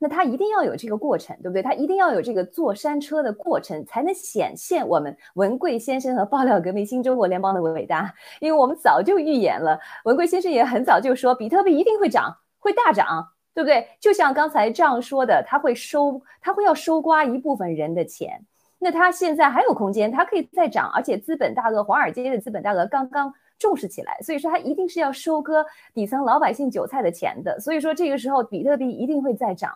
[0.02, 1.62] 那它一定要有这个过程，对不对？
[1.62, 8.12] 它一定要有这个坐山车的过程，才能显现我们文贵先生和爆料革命新中国联邦的伟大。
[8.40, 13.86] 因为我们早就预言了，文贵先生也很早就说，比特币一定会涨，会大涨，对不对？
[14.00, 18.44] 就像刚才这样说的，他会收，他会要收刮一部分人的钱。
[18.80, 23.32] 那他现在还有空间，它可以再涨，而且资本大鳄，华尔街的资本大鳄刚刚。
[23.58, 27.60] 重视起来，所以说它一定是要收割底层老百姓韭菜的钱的。
[27.60, 29.72] 所以说这个时候比特币一定会再涨。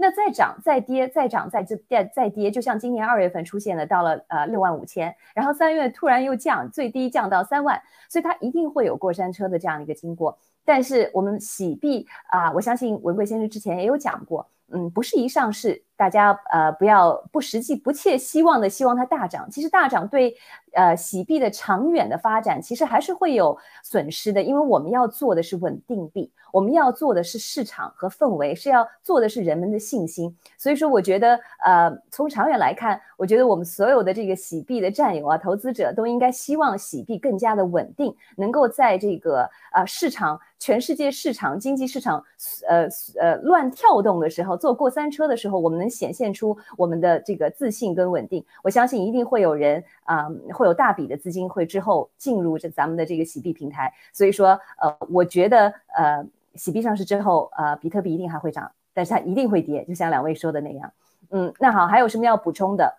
[0.00, 10.38] 那再涨再跌再涨再再再跌，就像今年二月份出现的，到了呃六万五千，然后三月突然又降，最低降到三万，所以它一定会有过山车的这样的一个经过。
[10.64, 15.82] 但是我们洗币啊，我相信文贵先生之前也有讲过，嗯，不是一上市。
[15.98, 20.36] 大家呃不要不实际不切希望的希望它大涨，其实大涨对
[20.72, 30.32] 呃洗币的长远的发展其实还是会有损失的，因为我们要做的是稳定币，我们要做的是市场和氛围，是要做的是人们的信心。
[30.56, 42.24] 所以说，我觉得呃从长远来看，我觉得我们所有的这个洗币的战友啊、投资者都应该希望洗币更加的稳定，能够在这个呃市场全世界市场经济市场
[42.68, 42.86] 呃
[43.20, 45.87] 呃乱跳动的时候，坐过山车的时候，我们能。
[45.88, 53.92] 显现出我们的这个自信跟稳定，我相信一定会有人啊，会有大笔的资金会之后进入这咱们的这个洗币平台。
[54.12, 60.92] 所以说，呃，我觉得呃，洗币上市之后，呃，比特币一定还会涨，但是它一定会跌，就像两位说的那样。
[61.30, 62.96] 嗯，那好，还有什么要补充的？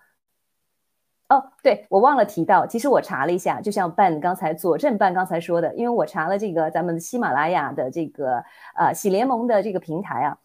[1.30, 8.44] 哦，对我忘了提到，其实我查了一下，就像办刚才佐证办刚才说的，因为我查了这个咱们喜马拉雅的这个
[8.76, 10.38] 呃喜联盟的这个平台啊。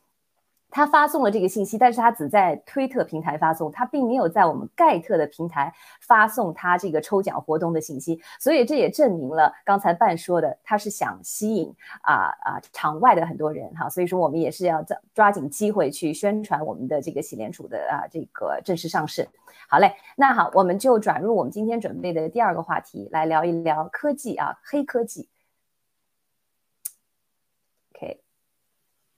[0.75, 11.73] 他发送了这个信息，但是他只在推特平台发送，他并没有在我们盖特的平台发送他这个抽奖活动的信息，所以这也证明了刚才半说的，他是想吸引
[12.03, 19.29] 啊啊场外的很多人哈，所以说我们也是要抓抓紧机会去宣传我们的这个喜联储的啊这个正式上市。
[19.69, 25.29] 好嘞，那好，我们就转入我们今天准备的第二个话题，来聊一聊科技啊，黑科技。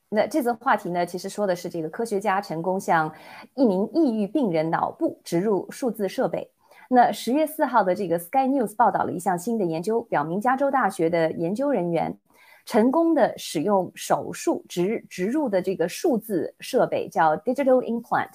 [0.08, 3.12] 那这次话题呢，其实说的是这个科学家成功向
[3.54, 6.50] 一名抑郁病人脑部植入数字设备。
[6.88, 12.16] 那十月四号的这个 Sky News 报道了一项新的研究，表明加州大学的研究人员
[12.64, 18.30] 成功的使用手术植植入的这个数字设备，叫 Digital Implant，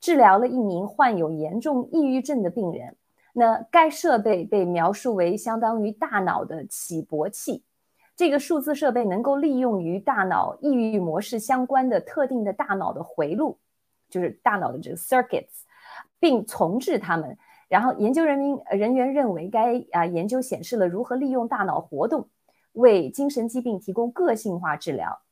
[0.00, 2.96] 治疗了一名患有严重抑郁症的病人。
[3.32, 7.62] 那该设备被描述为相当于大脑的起搏器，
[8.22, 13.58] 这个数字设备能够利用于大脑抑郁模式相关的特定的大脑的回路，
[14.08, 15.64] 就是大脑的这个 circuits，
[16.20, 17.36] 并重置它们。
[17.68, 22.28] 然后，研究人民人员认为，该啊研究显示了如何利用大脑活动
[22.74, 25.22] 为精神疾病提供个性化治疗。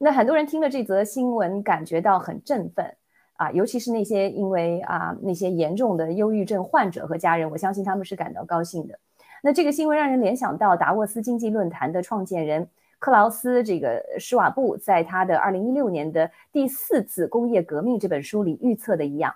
[0.00, 2.96] 那很多人听了这则新闻，感觉到很振奋
[3.34, 8.98] 啊，尤其是那些因为啊那些严重的忧郁症患者和家人，我相信他们是感到高兴的。
[9.46, 12.68] 那这个新闻让人联想到达沃斯经济论坛的创建人
[12.98, 19.32] 克劳斯这个施瓦布在他的二零一六年的第四次工业革命这本书里预测的一样，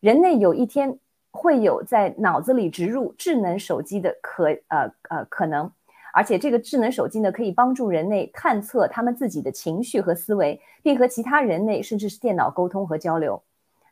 [0.00, 0.98] 人类有一天。
[1.30, 5.70] 会有在脑子里植入智能手机的可呃呃可能，
[6.14, 13.42] 而且这个智能手机呢，可以帮助人类探测他们自己的情绪和思维，并和其他人类甚至是电脑沟通和交流。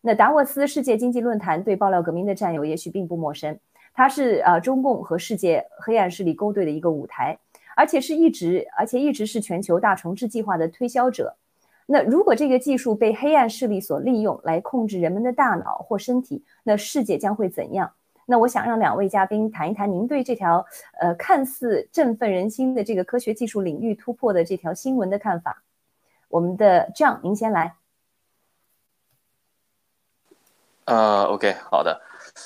[0.00, 3.59] 那达沃斯世界经济论坛对爆料革命的战友也许并不陌生，
[3.95, 7.38] 它是呃中共和世界黑暗势力勾兑的一个舞台，
[7.76, 11.36] 而且是一直而且一直是全球大重置计划的推销者。
[11.86, 17.92] 那如果这个技术被黑暗势力所利用来控制人们的大脑或身体，那世界将会怎样？
[18.26, 20.64] 那我想让两位嘉宾谈一谈您对这条
[20.99, 25.62] 呃看似振奋人心的这个科学技术领域突破的这条新闻的看法。
[26.28, 27.74] 我们的 John，您先来。
[30.86, 32.01] 呃，OK，好的。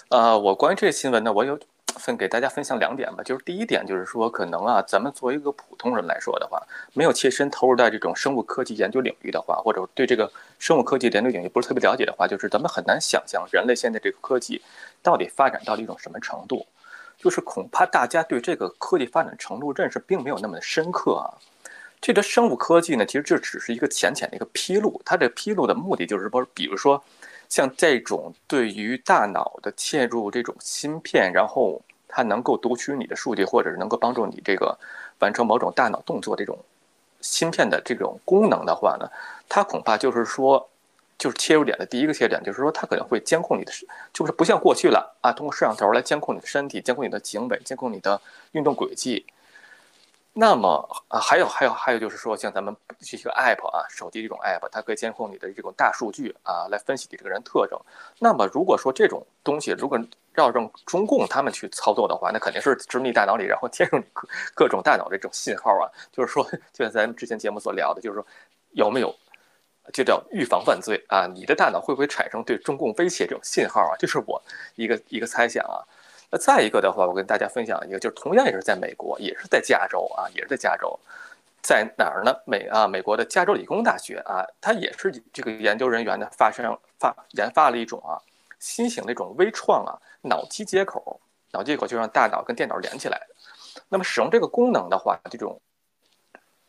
[0.08, 1.58] 呃，我关于这个新闻呢，我有。
[1.96, 6.62] 分给大家分享两点吧，就是第一点就是说，可能啊，咱们作为一个普通人来说的话，
[6.92, 10.30] 没有切身投入在这种生物科技研究领域的话，或者对这个
[10.60, 14.62] 生物科技研究领域不是特别了解的话，就是咱们很难想象人类现在这个科技
[15.02, 16.64] 到底发展到了一种什么程度，
[17.16, 21.34] 就是恐怕大家对这个科技发展程度认识并没有那么的深刻啊。
[22.00, 27.02] 这个生物科技呢，其实这只是一个浅浅的一个披露，它这披露的目的就是说，比如说。
[27.48, 34.78] 像这种对于大脑的嵌入这种芯片，然后它能够读取你的数据，或者是能够帮助你这个
[35.18, 36.58] 完成某种大脑动作这种
[37.20, 39.08] 芯片的这种功能的话呢，
[39.48, 40.68] 它恐怕就是说，
[41.18, 43.72] 就是切入点的第一个切入点，就是说它可能会监控你的，
[44.12, 48.20] 就是不像过去了啊，通过摄像头来监控你的身体，监控你的行为，监控你的
[48.52, 49.24] 运动轨迹。
[50.40, 57.76] 那么啊，还有还有还有，就是说，像咱们这个 app 啊，手机这种 app，它可以监控你的这种大数据啊，来分析你这个人特征。
[58.20, 59.98] 那么，如果说这种东西如果
[60.36, 65.90] 要让中共他们去操作的话，那肯定是植入大脑里，然后接入各各种大脑的这种信号啊。
[66.12, 68.24] 就是说，就像咱们之前节目所聊的，就是说
[68.70, 69.12] 有没有
[69.92, 71.26] 就叫预防犯罪啊？
[71.26, 73.96] 你的大脑会不会产生对中共威胁这种信号啊？
[73.98, 74.40] 这是我
[74.76, 75.82] 一个一个猜想啊。
[76.30, 80.98] 那再一个的话，我跟大家分享一个，就是同样也是在美国，也是在加州啊，也是在加州，
[81.62, 82.34] 在哪儿呢？
[82.44, 88.20] 美啊，美国的加州理工大学啊，它也是这个研究人员呢发生发研发了一种啊
[88.58, 91.18] 新型的一种微创啊脑机接口，
[91.52, 93.26] 脑接口就让大脑跟电脑连起来。
[93.88, 95.58] 那么使用这个功能的话，这种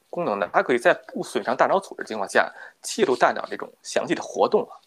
[0.10, 2.50] 功能呢，它可以在不损伤大脑组织情况下
[2.82, 4.80] 记录大脑这种详细的活动啊。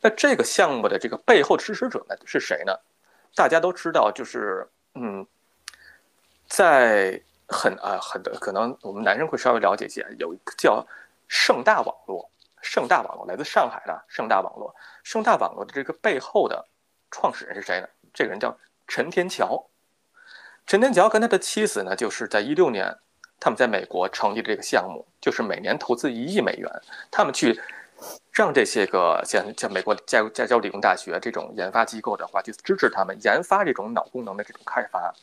[0.00, 2.72] 那这个项目的这个背后支持者呢是谁呢？
[3.34, 5.26] 大家都知道，就是嗯，
[6.46, 10.86] 在很啊很的可能，我们男生会稍微了解一些，有一个叫
[11.28, 12.30] 盛大网络，
[12.60, 16.66] 盛大网络来自上海的盛大网络，盛大网络的这个背后的
[17.10, 17.88] 创始人是谁呢？
[18.12, 18.56] 这个人叫
[18.86, 19.66] 陈天桥。
[20.66, 22.96] 陈天桥跟他的妻子呢，就是在一六年，
[23.40, 26.70] 他们在美国成立这个项目，就是每年投资一亿美元，
[27.10, 27.60] 他们去。
[28.32, 35.14] 让这些个像像美国加加州理工大学这种研发机构的话，去支持他们研发这种脑功能的这种开发。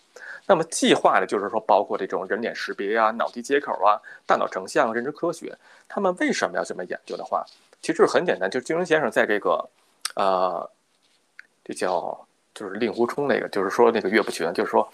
[0.45, 5.55] 那么计划的就是说，包括这种人脸识别啊、脑机接口啊、大脑成像、认知科学。
[5.87, 7.45] 他们为什么要这么研究的话，
[7.81, 9.69] 其实很简单，就是金庸先生在这个，
[10.15, 10.69] 呃，
[11.63, 14.91] 这叫就是令狐冲那个，就是说那个岳不群，就是说，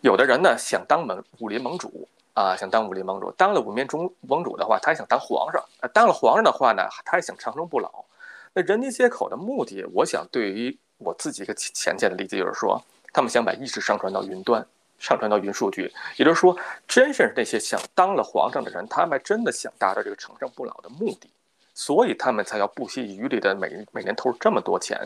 [0.00, 2.08] 有的人呢想当盟武林盟主。
[2.38, 5.60] 啊，想当武林盟主，当了五面中盟主的话，他还想当皇上。
[5.80, 8.04] 啊，当了皇上的话呢，他还想长生不老。
[8.54, 12.80] 那人间接口的目的，我想对于我自己一个浅浅的理解就是说，
[13.12, 14.64] 他们想把意识上传到云端，
[15.00, 15.92] 上传到云数据。
[16.16, 21.28] 也就是说，真是那些想当了皇上的人，他们真的想达到这个长生不老的目的，
[21.74, 24.96] 所以他们才要不惜余力的每每年投入这么多钱，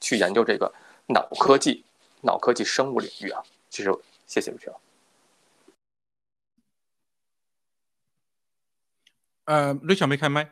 [0.00, 0.70] 去研究这个
[1.06, 1.82] 脑科技、
[2.20, 3.42] 脑科技生物领域啊。
[3.70, 3.90] 其实，
[4.26, 4.70] 谢谢刘强。
[9.44, 10.50] 呃，瑞小没开麦。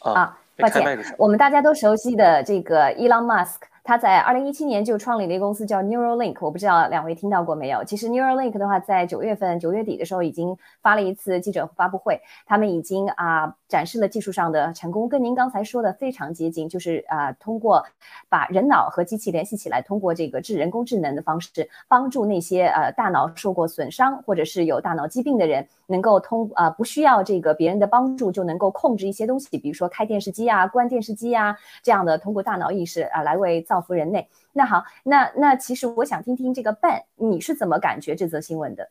[0.00, 7.82] 啊，抱歉，我们大家都熟悉的这个 Elon Musk，他在二零一七年就创立了一个公司叫 Neuralink，我不知道两位听到过没有？
[7.82, 17.84] 其实 Neuralink 的话，在九月份九月底的时候已经发了一次记者发布会，他们已经啊展示了技术上的成功，跟您刚才说的非常接近，就是啊通过
[18.28, 34.28] 把人脑和机器联系起来，通过这个智人工智能的方式，帮助那些呃大脑受过损伤或者是有大脑疾病的人，能够通啊不需要这个别人的帮助就能够控制一些东西，比如说开电视机啊、关电视机啊这样的，通过大脑意识啊来为造福人类。
[34.52, 38.90] 那好，那那其实我想听听这个办你是怎么感觉这则新闻的？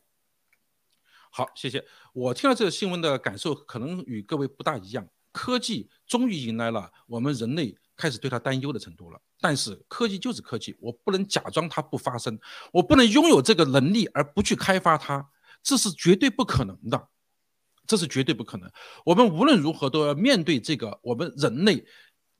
[1.30, 1.84] 好，谢谢。
[2.12, 5.06] 我听了这个新闻的感受可能与各位不大一样。
[5.30, 9.20] 科技终于迎来了我们人类开始对它担忧的程度了。
[9.40, 12.36] 但是科技就是科技，我不能假装它不发生，
[12.72, 15.30] 我不能拥有这个能力而不去开发它，
[15.62, 17.08] 这是绝对不可能的，
[17.86, 18.70] 这是绝对不可能。
[19.06, 21.86] 我们无论如何都要面对这个我们人类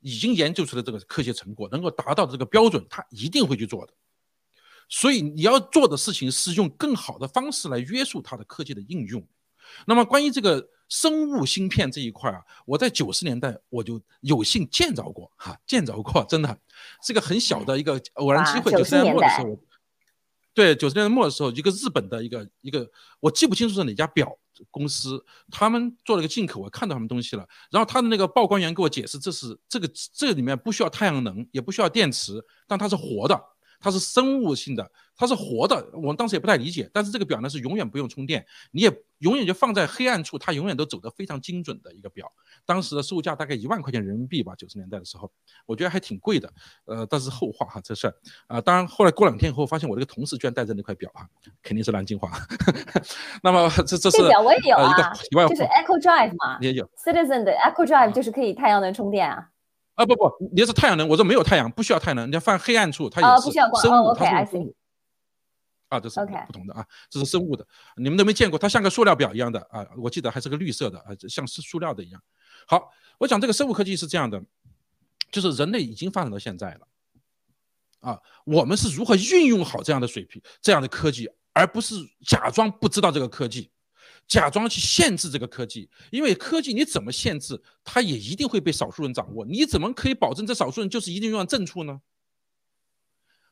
[0.03, 3.93] 已经研究出的这个科学成果，能够达到这个标准，他一定会去做的。
[4.89, 9.25] 所以你要做的事情是用更好的方式来约束它的科技的应用。
[9.87, 16.55] 那么关于这个生物芯片这一块啊，我在九十年代我就有幸见着过哈，见着过，真的
[17.01, 18.71] 是个很小的一个偶然机会。
[18.71, 19.57] 九十年代末的时候，
[20.53, 22.87] 对，九十年代末的时候，一个日本的一个一个，
[23.19, 24.37] 我记不清楚是哪家表
[24.69, 27.47] 公司，他们做了个进口，我看到他们东西了。
[27.71, 33.39] 然后他的那个报关员给我解释，这是这个这里面不需要太阳能，也不需要电池，但它是活的。
[33.79, 35.89] 它是生物性的，它是活的。
[35.91, 42.31] 我当时也不太理解，但是这个表呢是永远不用充电，你也永远就放在黑暗处，它永远都走得非常精准的一个表。
[42.65, 45.31] 当时的售价大概一万块钱人民币吧，九十年代的时候，
[45.65, 46.49] 我觉得还挺贵的。
[46.85, 48.15] 呃，但是后话哈，这事儿
[48.47, 51.27] 啊，当然后来过两天以后，发现我这个同事居然带着那块表哈，
[51.61, 52.31] 肯定是南京话。
[53.43, 59.49] 那么这这是表我也有啊，就是 Echo Drive 嘛，也有 Citizen 的 Echo Drive 就是可以太阳能充电啊。
[59.95, 63.69] 啊不不，你是太阳能，我这没有太阳，不需要太阳能，你要放黑暗处，它也是生
[64.03, 64.75] 物，它是生物。
[65.93, 67.65] 啊，这是不同的啊，这是生物的，
[67.97, 72.21] 你们都没见过，它像个塑料表一样的啊，我记得还是个绿色的啊，像是塑料的一样。
[72.65, 72.89] 好，
[73.19, 74.43] 我讲这个生物科技是这样的，
[75.31, 76.87] 就是人类已经发展到现在了，
[77.99, 83.69] 啊，我们是如何运用好这样的水平、这样的科技，而不是假装不知道这个科技。
[84.25, 89.45] 假装去限制这个科技，因为科技你怎么限制，它也一定会被少数人掌握。
[89.45, 91.99] 你怎么可以保证这少数人就是一定用上正处呢？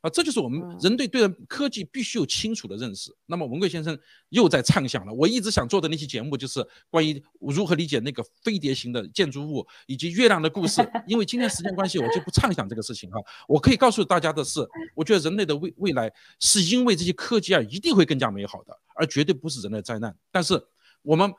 [0.01, 3.15] 啊，这就是我们人对对科技必须有清楚的认识。
[3.27, 3.97] 那么文贵先生
[4.29, 10.81] 又在畅想了，我一直想做的那期节目就是关于如何理解那个飞碟型的建筑物以及月亮的故事。
[11.07, 13.19] 因为今天时间关系，我就不畅想这个事情哈。
[13.47, 18.75] 我可以告诉大家的是，我觉得人类的未未来是因为这些科技啊，一定会更加美好的。
[18.95, 20.15] 而绝对不是人类灾难。
[20.31, 20.61] 但是
[21.01, 21.31] 我们，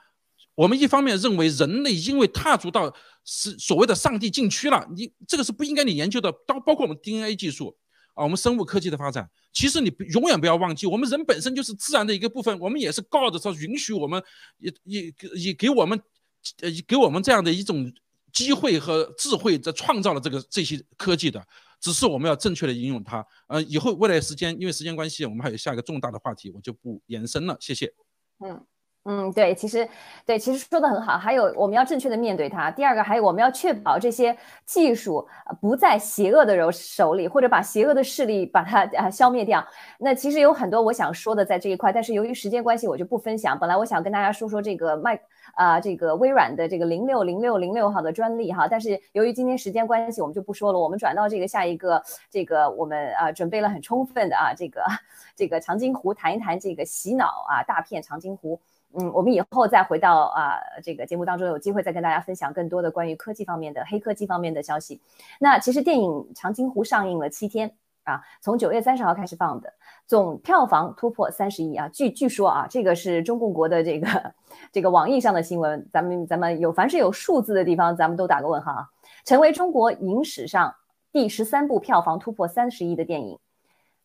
[0.54, 2.92] 我们一方面认为人类因为踏足到
[3.24, 6.32] 是所谓的上帝禁区了，你这个是不应该你研究的。
[6.46, 7.76] 包包括我们 DNA 技术
[8.14, 12.58] 啊，我们生物科技的发展，其实你永远不要忘记，我们人本身就是自然的一个部分。
[12.58, 14.22] 我们也是 God 他允许我们，
[14.58, 16.00] 也也也给我们，
[16.60, 17.92] 呃，给我们这样的一种
[18.32, 21.44] 机会和智慧，在创造了这个这些科技的。
[21.80, 27.92] 只是我们要正确的应用它，呃，以后未来时间，因为时间关系，我们还有下一个重大的话题，我就不延伸了，谢谢。
[28.38, 28.64] 嗯
[29.04, 29.88] 嗯，对，其实
[30.24, 31.18] 对，其实说的很好。
[31.18, 32.70] 还有我们要正确的面对它。
[32.70, 35.26] 第二个，还有我们要确保这些技术
[35.60, 39.64] 不在邪恶的人手里，或者把邪恶的势力把它啊消灭掉。
[39.98, 43.58] 那其实有很多我想说的在这一块，但是由于时间关系，我就不分享。
[43.58, 45.18] 本来我想跟大家说说这个麦。
[45.54, 50.78] 啊，这个微软的这个零六零六零六号的专利哈，但是由于今天时间关系，我们就不说了。
[50.78, 54.82] 我们转到这个下一个，这个我们啊准备了很充分的啊，这个
[55.36, 58.58] 这个长津湖谈一谈这个洗脑啊大片长津湖。
[58.98, 65.00] 嗯，我们以后再回到啊这个节目当中，有机会再跟大家分享更多的关于科技方面的黑科技方面的消息。
[65.38, 67.72] 那其实电影长津湖上映了七天。
[68.04, 69.72] 啊，从九月三十号开始放的，
[70.08, 71.88] 总票房突破三十亿啊！
[71.88, 74.34] 据据说啊，这个是中共国的这个
[74.72, 78.88] 这个网易上的新闻，咱们咱们有凡是有数字的地方，咱们都打个问号啊！
[79.24, 80.74] 成为中国影史上
[81.12, 83.38] 第十三部票房突破三十亿的电影，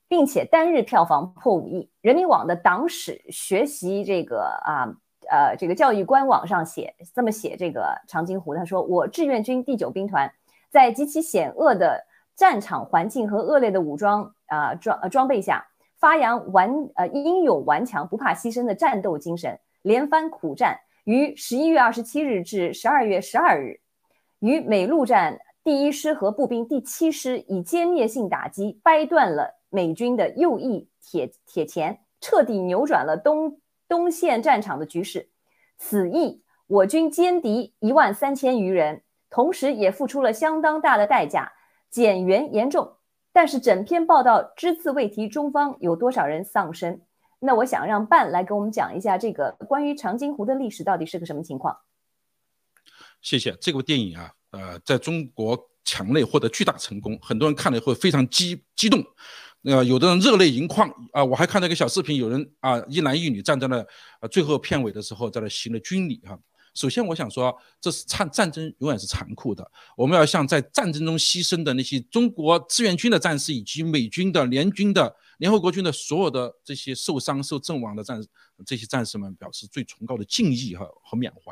[0.07, 1.89] 并且单日票房破五亿。
[2.01, 4.87] 人民网的党史学习这个啊
[5.29, 10.31] 呃这个教育官网上写这么写这个长津湖，他说我志愿军第九兵团
[10.69, 12.05] 在极其险恶的。
[12.37, 15.65] 战场环境和恶劣的武装啊装装备下，
[15.97, 20.77] 发扬顽呃英勇顽强、不怕牺牲的战斗精神，连番苦战。
[21.05, 23.79] 于十一月二十七日至十二月十二日，
[24.37, 35.29] 与美陆战第一师和步兵第七师以歼灭性打击，掰断了美军的右翼铁铁钳，彻底扭转了东东线战场的局势。
[35.77, 41.53] 此役，我军歼敌一万三千余人，同时也付出了相当大的代价。
[41.91, 42.97] 减员严重，
[43.31, 47.01] 但是整篇报道只字未提中方有多少人丧生。
[47.37, 51.77] 那我想让半来给我们讲一下这个关于长津湖的历史到底是个什么情况。
[53.21, 53.55] 谢谢。
[53.61, 59.01] 这部电影啊，呃，在中国墙内获得巨大成功，很多人看了以后非常激激动，
[59.63, 61.23] 呃，有的人热泪盈眶啊。
[61.23, 63.85] 我还看到一个小视频，有人啊一男一女站在那，
[64.21, 66.37] 呃，最后片尾的时候在那行了军礼哈。
[66.73, 69.67] 首先，我想说，这是战战争永远是残酷的。
[69.95, 78.23] 我们要向在战争中牺牲的那些中国志愿军的战士，以及美军的联军的联合国军的所有的这些受伤受阵亡的战
[78.63, 81.51] 这些战士们表示最崇高的敬意和和缅怀。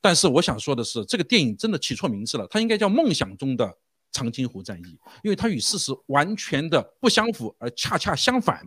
[0.00, 3.76] 但是，我想说的是，这个电影真的起错名字了，它应该叫《梦想中的
[4.12, 4.82] 长津湖战役》，
[5.22, 8.66] 因为它与事实完全的不相符，而恰恰相反。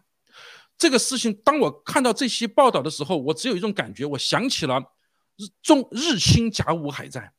[0.78, 4.80] 这个事情，当我看到这些报道的时候，我只有一种感觉，我想起了
[5.38, 5.46] 日。
[5.62, 7.34] 中日清甲午海战，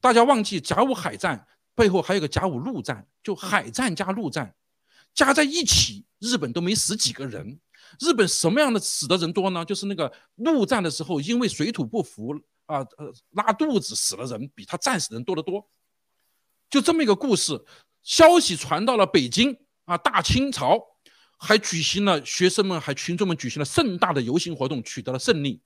[0.00, 4.54] 大家忘记甲午海战背后还有个甲午陆战，就海战加陆战
[5.14, 7.58] 加在一起，日本都没死几个人。
[8.00, 9.64] 日本什么样的死的人多呢？
[9.64, 12.34] 就是那个陆战的时候，因为水土不服
[12.66, 15.66] 啊，呃，拉肚子死了人，比他战死人多得多。
[16.74, 17.64] 就这么一个故事，
[18.02, 20.76] 消息传到了北京啊，大清朝
[21.38, 25.62] 还举行了学生们还群众们举行了盛大的游行活动，取得了胜利。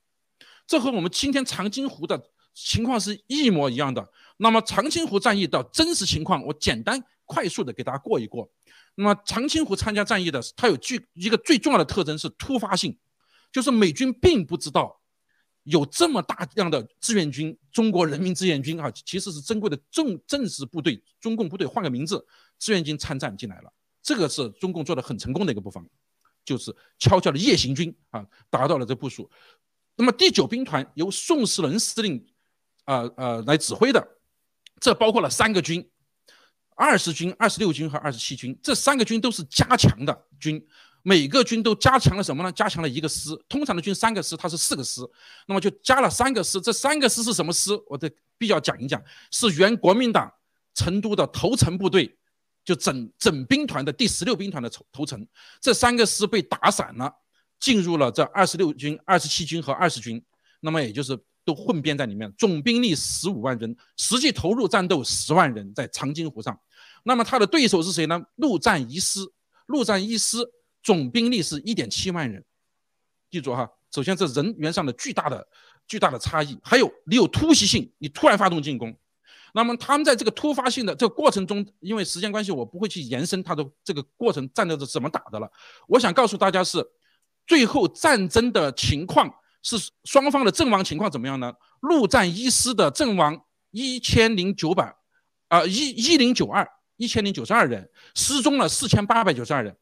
[0.67, 4.07] 这和我们今天长津湖的情况是一模一样的。
[4.37, 8.47] 那么长津湖战役的真实情况，我简单快速的给大家过一过。
[8.95, 12.95] 那么长津湖参加战役的，它有具一个最重要的特征是突发性，
[13.51, 14.98] 就是美军并不知道
[15.65, 22.27] 有这么大量的志愿军，中国人民志愿军啊，其实是珍贵的正正式部队，中共部队换个名字，
[22.59, 23.73] 志愿军参战进来了。
[24.03, 25.85] 这个是中共做的很成功的一个部分，
[26.45, 29.31] 就是悄悄的夜行军啊，达到了这部署。
[29.97, 32.25] 那么第九兵团由宋世仁司令，
[32.85, 34.09] 啊呃来指挥的，
[34.81, 35.87] 这包括了三个军，
[36.77, 40.65] 二十军、二十六军和二十七军，这三个军都是加强的军，
[41.09, 42.53] 每个军都加强了什么呢？
[42.53, 45.01] 加强了一个师，通常的军三个师，它是四个师，
[45.47, 46.61] 那么就加了三个师。
[46.61, 47.71] 这三个师是什么师？
[47.87, 50.31] 我得必要讲一讲，是原国民党
[50.75, 52.15] 成都的头城部队，
[52.63, 55.27] 就整整兵团的第十六兵团的头头城，
[55.63, 57.11] 这三个师被打散了。
[57.59, 60.23] 进入了这二十六军、二十七军和二十军，
[60.61, 66.61] 那么也就是都混编在里面，总兵力十五万人，实际投入战斗十万人，在长津湖上。
[67.03, 68.23] 那么他的对手是谁呢？
[68.37, 69.21] 陆战一师，
[69.67, 70.37] 陆战一师
[70.89, 72.43] 总兵力是一点七万人。
[73.31, 75.47] 记住哈，首先这人员上的巨大的、
[75.87, 78.97] 巨大的差异，还有你有突袭性，你突然发动进攻。
[79.53, 85.53] 那么他们在这个突发性的这个过程中，因为时间关系，我不会去延伸他的这个过程战斗是怎么打的了。
[85.89, 86.83] 我想告诉大家是。
[87.47, 89.27] 最后战争的情况
[89.63, 91.51] 是双方的阵亡情况怎么样呢？
[91.81, 94.95] 陆战一师的阵亡一千零九百，
[95.49, 96.69] 啊一一零九二
[96.99, 99.75] 一千零九十二人，失踪了四千八百九十二人，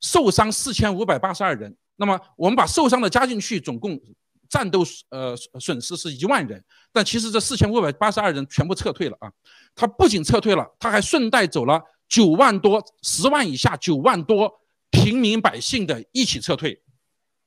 [0.00, 1.76] 受伤四千五百八十二人。
[1.96, 4.00] 那么我们把受伤的加进去，总共
[4.48, 6.62] 战斗呃损失是一万人。
[6.92, 9.30] 但其实这四千五百八十二人全部撤退了啊！
[9.74, 14.52] 他不仅撤退了，他还顺带走了九万多十万以下九万多
[14.90, 16.82] 平民百姓的一起撤退。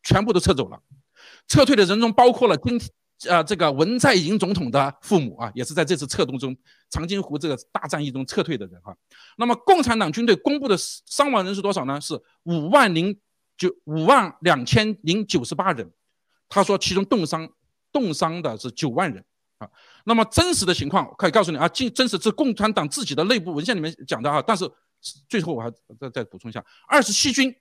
[0.01, 0.81] 全部都撤走了，
[1.45, 2.79] 撤退的人中包括了今
[3.28, 6.55] 呃这个文在寅总统的父母啊，也是在这次策动中
[6.89, 8.95] 长津湖这个大战役中撤退的人哈。
[9.38, 11.99] 那么共产党军队公布的伤亡人数多少呢？
[11.99, 13.20] 是五万零
[13.57, 15.91] 九五万两千零九十八人。
[16.47, 17.49] 他说其中冻伤
[17.91, 19.24] 冻伤的是九万人
[19.57, 19.70] 啊。
[20.05, 24.41] 那么真实的情况可以告诉你啊，真真实是共产党自己的内部文献里面讲的啊。
[24.41, 24.70] 但是
[25.28, 27.53] 最后我还再再补充一下，二十七军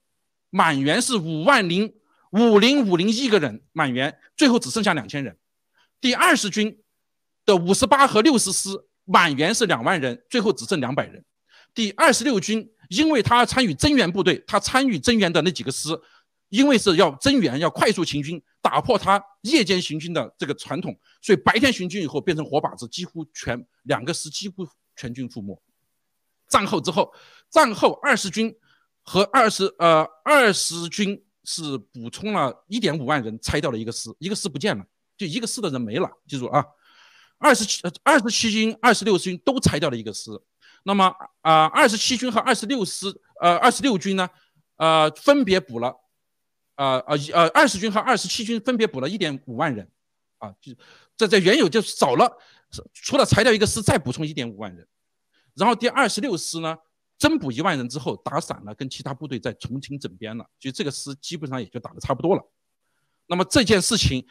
[0.51, 1.93] 满员是五万零。
[2.33, 5.35] 五零五零一个人满员，最后只剩下两千人。
[6.01, 6.81] 第二十军
[7.45, 8.71] 的五十八和六十师
[9.05, 11.25] 满员是两万人，最后只剩两百人。
[11.75, 15.89] 第二十六军因为他参与增援部队，他参与增援的那几个师，
[16.49, 25.61] 因为是要增援，要快速行军，打破他夜间行军的这个传统，所以白天行军以后变成活靶子，几乎全两个师几乎全军覆没。
[26.49, 27.13] 战后之后，
[27.51, 28.55] 战后二十军
[29.03, 31.23] 和二十呃二十军。
[31.51, 34.85] 是补充了一点五万人，拆掉了一个师，一个师不见了，
[35.19, 36.09] 就一个师的人没了。
[36.27, 36.65] 记住啊，
[37.37, 40.31] 二十七二十七军、二十六军都裁掉了一个师。
[40.85, 41.13] 那么
[41.43, 43.07] 啊，二十七军和二十六师，
[43.41, 44.27] 呃，二十六军呢，
[44.77, 45.95] 呃，分别补了，
[46.77, 49.91] 呃呃呃，二十军和二十七军分别补了一点五万人，
[50.39, 50.73] 啊，就
[51.17, 52.39] 这在原有就少了，
[52.95, 54.87] 除了裁掉一个师，再补充一点五万人。
[55.55, 56.77] 然后第二十六师呢？
[57.19, 62.43] 增补一万人之后，打散了，跟其他部队在重庆整编了，就这个师基本上也就打得差不多了。
[63.27, 64.25] 那么这件事情，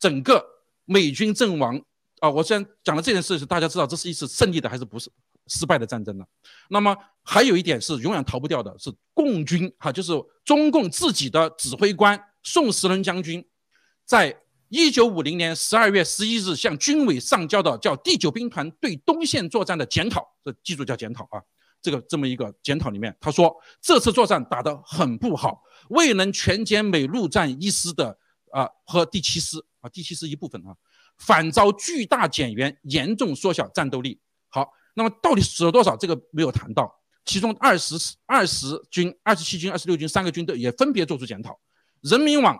[0.00, 0.44] 整个
[0.86, 1.80] 美军阵亡
[2.20, 5.08] 啊，我先讲了这件事，大家知道这是一次胜利的还是不是
[5.46, 6.24] 失败的战争呢。
[6.70, 10.12] 那么还有一点是永远逃不掉的，是共军哈，就是
[10.44, 13.46] 中共自己的指挥官宋时轮将军，
[14.04, 14.36] 在
[14.68, 21.42] 一九五零年十二月十一日向军委上交的叫第九兵团对东线作战的检讨，这记住叫检讨啊。
[21.82, 28.16] 这个这么一个检讨里面，他说这次作战打得很不好，未能全歼美陆战一师的
[28.52, 30.76] 啊和第七师啊第七是一部分啊，
[31.18, 34.20] 反遭巨大减员，严重缩小战斗力。
[34.48, 35.96] 好，那么到底死了多少？
[35.96, 37.00] 这个没有谈到。
[37.24, 37.94] 其中二十
[38.26, 41.60] 二十军、二十七军、二十六军三个军队也分别作出检讨。
[42.00, 42.58] 人民网、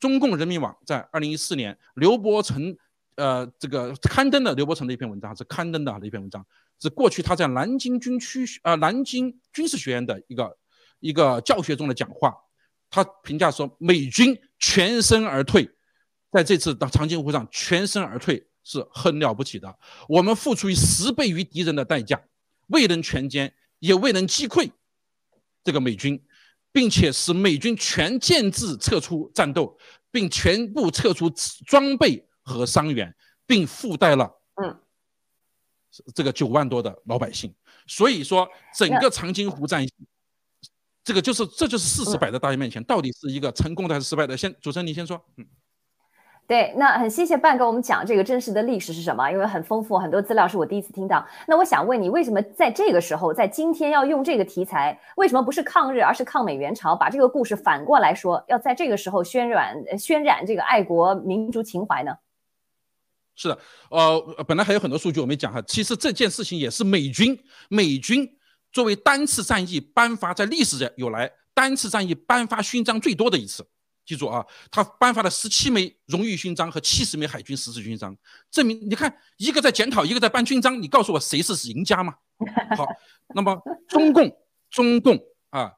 [0.00, 2.74] 中共人民网在二零一四年刘伯承
[3.16, 6.44] 呃这个刊登的刘伯承的一篇文章是刊登的一篇文章。
[6.80, 10.56] 是过去他在南京军区啊南京军事学院的一个
[11.00, 12.34] 一个教学中的讲话，
[12.88, 15.68] 他评价说美军全身而退，
[16.30, 19.78] 在这次的长津湖上全身而退是很了不起的。
[20.08, 22.20] 我们付出十倍于敌人的代价，
[22.68, 24.70] 未能全歼，也未能击溃
[25.64, 26.22] 这个美军，
[26.72, 29.78] 并且使美军全建制撤出战斗，
[30.10, 31.30] 并全部撤出
[31.66, 33.14] 装备和伤员，
[33.46, 34.80] 并附带了嗯。
[36.14, 37.52] 这个九万多的老百姓，
[37.86, 39.90] 所以说整个长津湖战役，
[41.02, 44.36] 这个就是这就是事实摆在大家面前，到底是一个成功的还是失败的？
[44.36, 45.20] 先主持人你先说。
[45.36, 45.46] 嗯，
[46.48, 51.22] 对，那很谢谢半跟我们讲这个真实的历史是什么，因为很丰富，很多资料是我第一次听到。
[51.46, 54.98] 那我想问你，为什么在这个时候，在今天要用这个题材？
[55.16, 56.96] 为什么不是抗日，而是抗美援朝？
[56.96, 62.16] 把这个故事反过来说，要在这个时候渲染渲染这个爱国民族情怀呢？
[63.36, 63.58] 是的，
[63.90, 65.60] 呃，本来还有很多数据我没讲哈。
[65.66, 67.38] 其实这件事情也是美军，
[67.68, 68.26] 美军
[68.72, 73.68] 作为单次战役颁发在历史上有来单次战役颁发勋章最多的一次。
[74.08, 78.16] 记住啊，他颁发了十七枚荣誉勋章和七十枚海军十字勋章，
[78.50, 82.14] 证明你看一个在检讨，一个在颁勋章，你告诉我谁是赢家吗？
[82.74, 82.86] 好，
[83.34, 84.34] 那么中共，
[84.70, 85.18] 中共
[85.50, 85.70] 啊，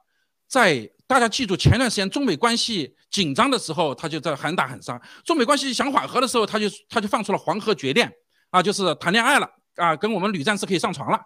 [0.47, 0.89] 在。
[1.07, 8.09] 大家记住，前段时间中美关系紧张的时候，他就在喊打喊杀；中美关系想缓和的时候，他就他就放出了黄河绝恋
[8.49, 11.19] 啊，就是谈恋爱了啊，跟我们女战士可以上床了，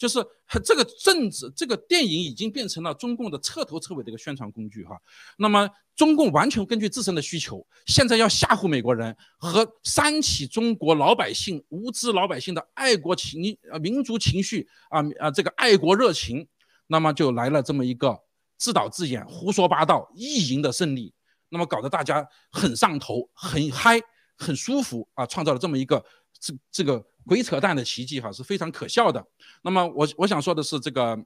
[0.00, 0.18] 就是
[0.64, 4.98] 这个政治这个电影已经变成了中共的彻头彻尾的一个宣传工具哈。
[5.36, 16.48] 那么中共完全根据自身的需求，现在要吓唬美国人和煽起中国老百姓无知老百姓的爱国情啊民族情绪啊啊这个爱国热情，
[16.86, 18.18] 那么就来了这么一个。
[18.62, 21.14] 自导自演、胡说八道、意淫的胜利，
[21.48, 23.98] 那么搞得大家很上头、很嗨、
[24.36, 25.24] 很舒服啊！
[25.24, 26.04] 创造了这么一个
[26.38, 29.24] 这这个鬼扯淡的奇迹哈，是非常可笑的。
[29.62, 31.18] 那么我我想说的是，这个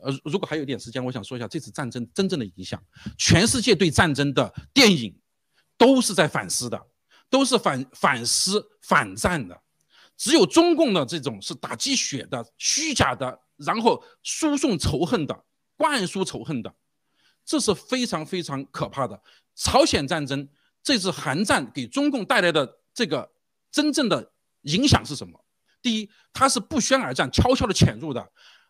[0.00, 2.82] 呃，如果还有点时间，我想说一下这次战争真正的影响。
[3.16, 5.16] 全世界对战争的电影
[5.76, 6.80] 都是在反思的，
[7.30, 9.60] 都是反反思反战的，
[10.16, 15.44] 只有中共的这种是打鸡血的、虚假的，然后输送仇恨的。
[15.74, 16.72] 灌输仇恨的，
[17.44, 19.20] 这是非常非常可怕的。
[19.56, 20.48] 朝鲜战争
[20.80, 23.28] 这次韩战给中共带来的这个
[23.72, 24.30] 真正的
[24.62, 25.44] 影响是什么？
[25.80, 28.24] 第一，它是不宣而战，悄悄的潜入的，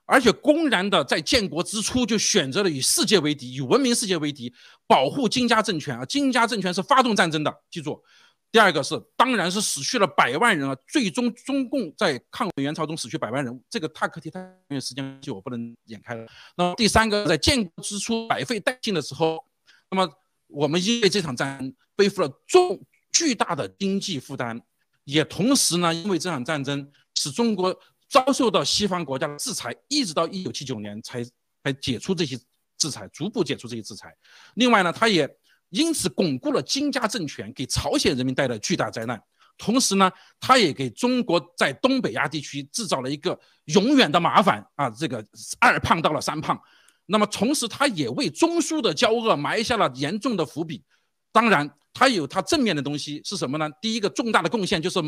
[0.06, 4.50] 而且公然的在建国之初就选择了与世界为敌，与文明世界为敌，
[4.86, 6.04] 保护金家政权啊！
[6.06, 8.02] 金家政权是发动战争的，记住。
[8.50, 10.76] 第二个是，当然是死去了百万人啊！
[10.86, 16.26] 最终中共在抗美援朝中死去百万人，这个太可惜太因为时间关系我不能演开了。
[16.56, 19.42] 那么第三个，在建国之初百废待兴的时候，
[19.90, 20.06] 那么
[20.48, 22.78] 我们因为这场战争背负了重
[23.10, 24.60] 巨大的经济负担，
[25.04, 27.74] 也同时呢，因为这场战争使中国
[28.08, 31.24] 遭受到西方国家的制裁，一直到一九七九年才
[31.64, 32.38] 才解除这些
[32.78, 34.14] 制裁，逐步解除这些制裁。
[34.54, 35.28] 另外呢，他也。
[35.74, 39.18] 因此，巩固了金家政权，给朝鲜人民带来巨大灾难。
[39.56, 44.90] 同时呢，他也给中国在东北亚地区制造了一个永远的麻烦啊！
[44.90, 45.26] 这个
[45.58, 46.60] 二胖到了三胖。
[47.06, 50.84] 那么，同时他也为中苏的交恶埋下了严重的伏笔。
[51.32, 53.68] 当然，他有他正面的东西是什么呢？
[53.80, 54.98] 第一个重大的贡献就是。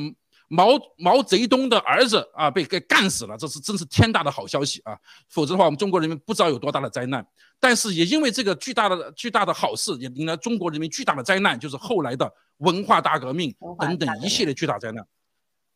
[0.48, 4.94] 毛毛泽东的儿子啊，被给干死了，这是真是天大的好消息啊！
[5.30, 7.26] 否则的话，我们中国人民不知道有多大的灾难。
[7.58, 15.04] 但是也因为这个巨大的巨大的好事，也引来中国人民巨大的灾难，就是后来的文化大革命等等一系列巨大灾难。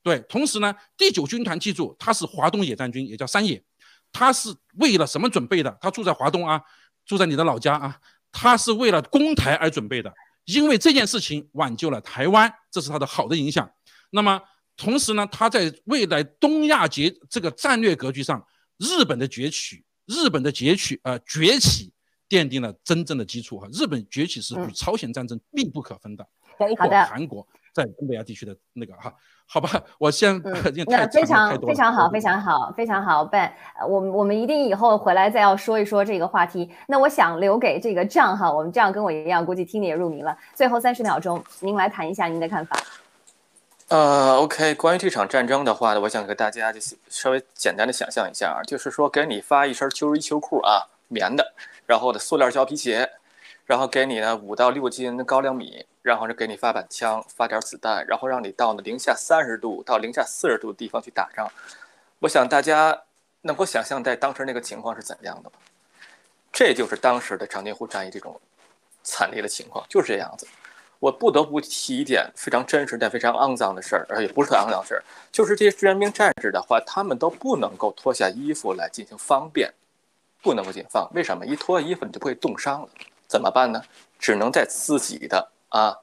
[0.03, 3.61] 对，同时呢，第九军团记住，他是华东野战军，也叫三野，
[4.13, 5.75] 他是为了什么准备的？
[5.81, 6.61] 他住在华东啊，
[7.07, 7.99] 住在你的老家啊，
[8.31, 10.13] 他是为了攻台而准备的，
[10.49, 13.71] 因为这件事情挽救了台湾，这是他的好的影响。
[14.11, 14.41] 那么。
[14.81, 18.41] 同时呢，他在未来东亚结这个战略格局上，
[18.77, 21.93] 日本的崛起，日本的崛起，呃，崛起
[22.29, 23.69] 奠定了真正的基础哈。
[23.73, 26.25] 日本崛起是与朝鲜战争密不可分的，
[26.57, 27.45] 包括韩国。
[27.75, 29.13] 在东北亚地区的那个哈，
[29.51, 30.39] 好吧，我先
[30.87, 32.21] 那非常非常好，非。
[32.21, 36.71] 常好，非常好，Ben，呃我们我们一定以后回来再要说一说这个话题。
[36.87, 40.37] 那我想留给这个账哈，我们这样跟我一样，估计听你也入迷了。
[40.53, 42.77] 最后三十秒钟，您来谈一下您的看法。
[43.89, 46.79] 呃，OK，关于这场战争的话呢，我想给大家就
[47.09, 51.55] 稍微简单的想象一下啊，就是说给你发一身秋衣秋裤啊，棉的，
[51.87, 53.09] 然后的塑料胶皮鞋，
[53.65, 61.47] 然后给你呢五到六斤高粱米，然后是给你发把枪，发点子弹，然后让你到呢零下三十度到零下四十度的地方去打仗。
[62.21, 63.03] 我想大家
[63.43, 65.57] 能够想象在当时那个情况是怎样的吗？
[66.51, 68.41] 这就是当时的长津湖战役这种
[69.03, 70.49] 惨烈的情况，就是这样子。
[70.99, 79.71] 我不得不提一点非常真实但非常肮脏的事儿，而也不是肮脏的事儿，就是这些志愿兵战士的话，他们都不能够脱下衣服来进行方便，
[80.43, 81.07] 不能够解放。
[81.15, 81.45] 为什么？
[81.45, 82.89] 一脱衣服你就不会冻伤了，
[83.29, 83.81] 怎么办呢？
[84.19, 85.97] 只能在自己的啊，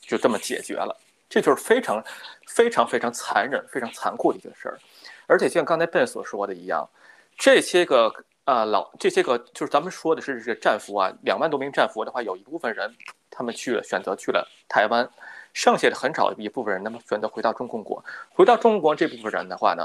[0.00, 0.96] 就这么解决了。
[1.28, 2.02] 这就是非常、
[2.46, 4.78] 非常、非常残忍、非常残酷的一个事儿。
[5.26, 6.88] 而且就像刚才 Ben 所说的一样，
[7.36, 8.14] 这些个
[8.44, 12.94] 啊老这些个就是咱们说的是这战俘啊，两万多名战俘的话，有一部分人
[13.28, 15.10] 他们去了选择去了台湾，
[15.52, 18.04] 剩下的很少一部分人，那么选择回到中共国。
[18.30, 19.84] 回到中国这部分人的话呢，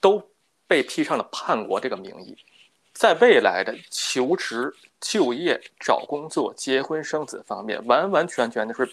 [0.00, 0.30] 都
[0.68, 2.38] 被披上了叛国这个名义，
[2.96, 8.90] 在未来的求职、就业、找工作、结婚生子方面，完完全全的是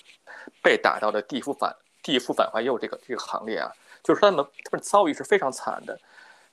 [0.62, 3.72] 被打到了地府反地府反怀右这个这个行列啊，
[4.04, 5.98] 就是他们他们遭遇是非常惨的。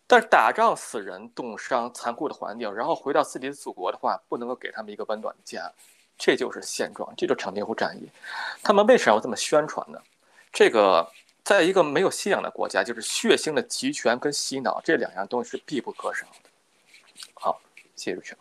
[0.06, 5.72] 但是打仗死人、冻伤、残酷的环境，然后回到自己的祖国的话，不能够给他们一个温暖的家，
[6.18, 8.08] 这就是现状，这就是长津湖战役。
[8.62, 10.00] 他们为什么要这么宣传呢？
[10.52, 11.08] 这个
[11.44, 16.49] 在一个没有信仰的国家，就是血腥的集权跟洗脑这两样东西是必不可少的。
[18.00, 18.36] 谢谢主持。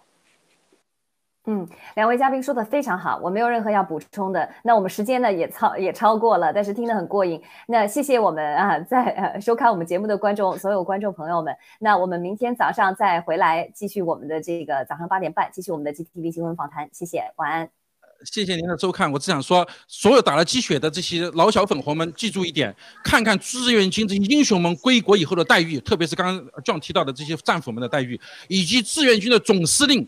[1.45, 4.47] 嗯，两位嘉宾说的非常好，我没有任何要补充的。
[4.63, 7.41] 那我们时间呢也超也超过了，但是听得很过瘾。
[7.67, 11.55] 那谢谢我们啊，在收看我们节目的观众，所有观众朋友们。
[11.79, 16.87] 那我们明天早上再回来继续我们的这个早上八点半，继续我们的 GTV 新闻访谈。
[16.93, 17.78] 谢谢，晚安。
[18.25, 30.07] 谢谢您的收看，我只想说，所有打了鸡血的这些老小粉红们，记住一点，看看志愿军这些英雄们归国以后的待遇，特别是刚刚 John 提到的这些战俘们的待遇，以及志愿军的总司令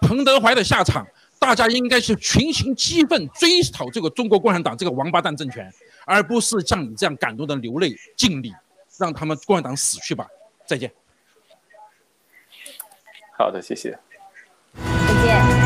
[0.00, 1.06] 彭德怀的下场，
[1.38, 5.72] 大家应该是群情激愤，追讨这个中国共产党这个王八蛋政权，
[6.04, 8.52] 而不是像你这样感动的流泪敬礼，
[8.98, 10.26] 让他们共产党死去吧。
[10.66, 10.90] 再见。
[13.38, 13.98] 好的，谢谢。
[14.74, 15.63] 再见。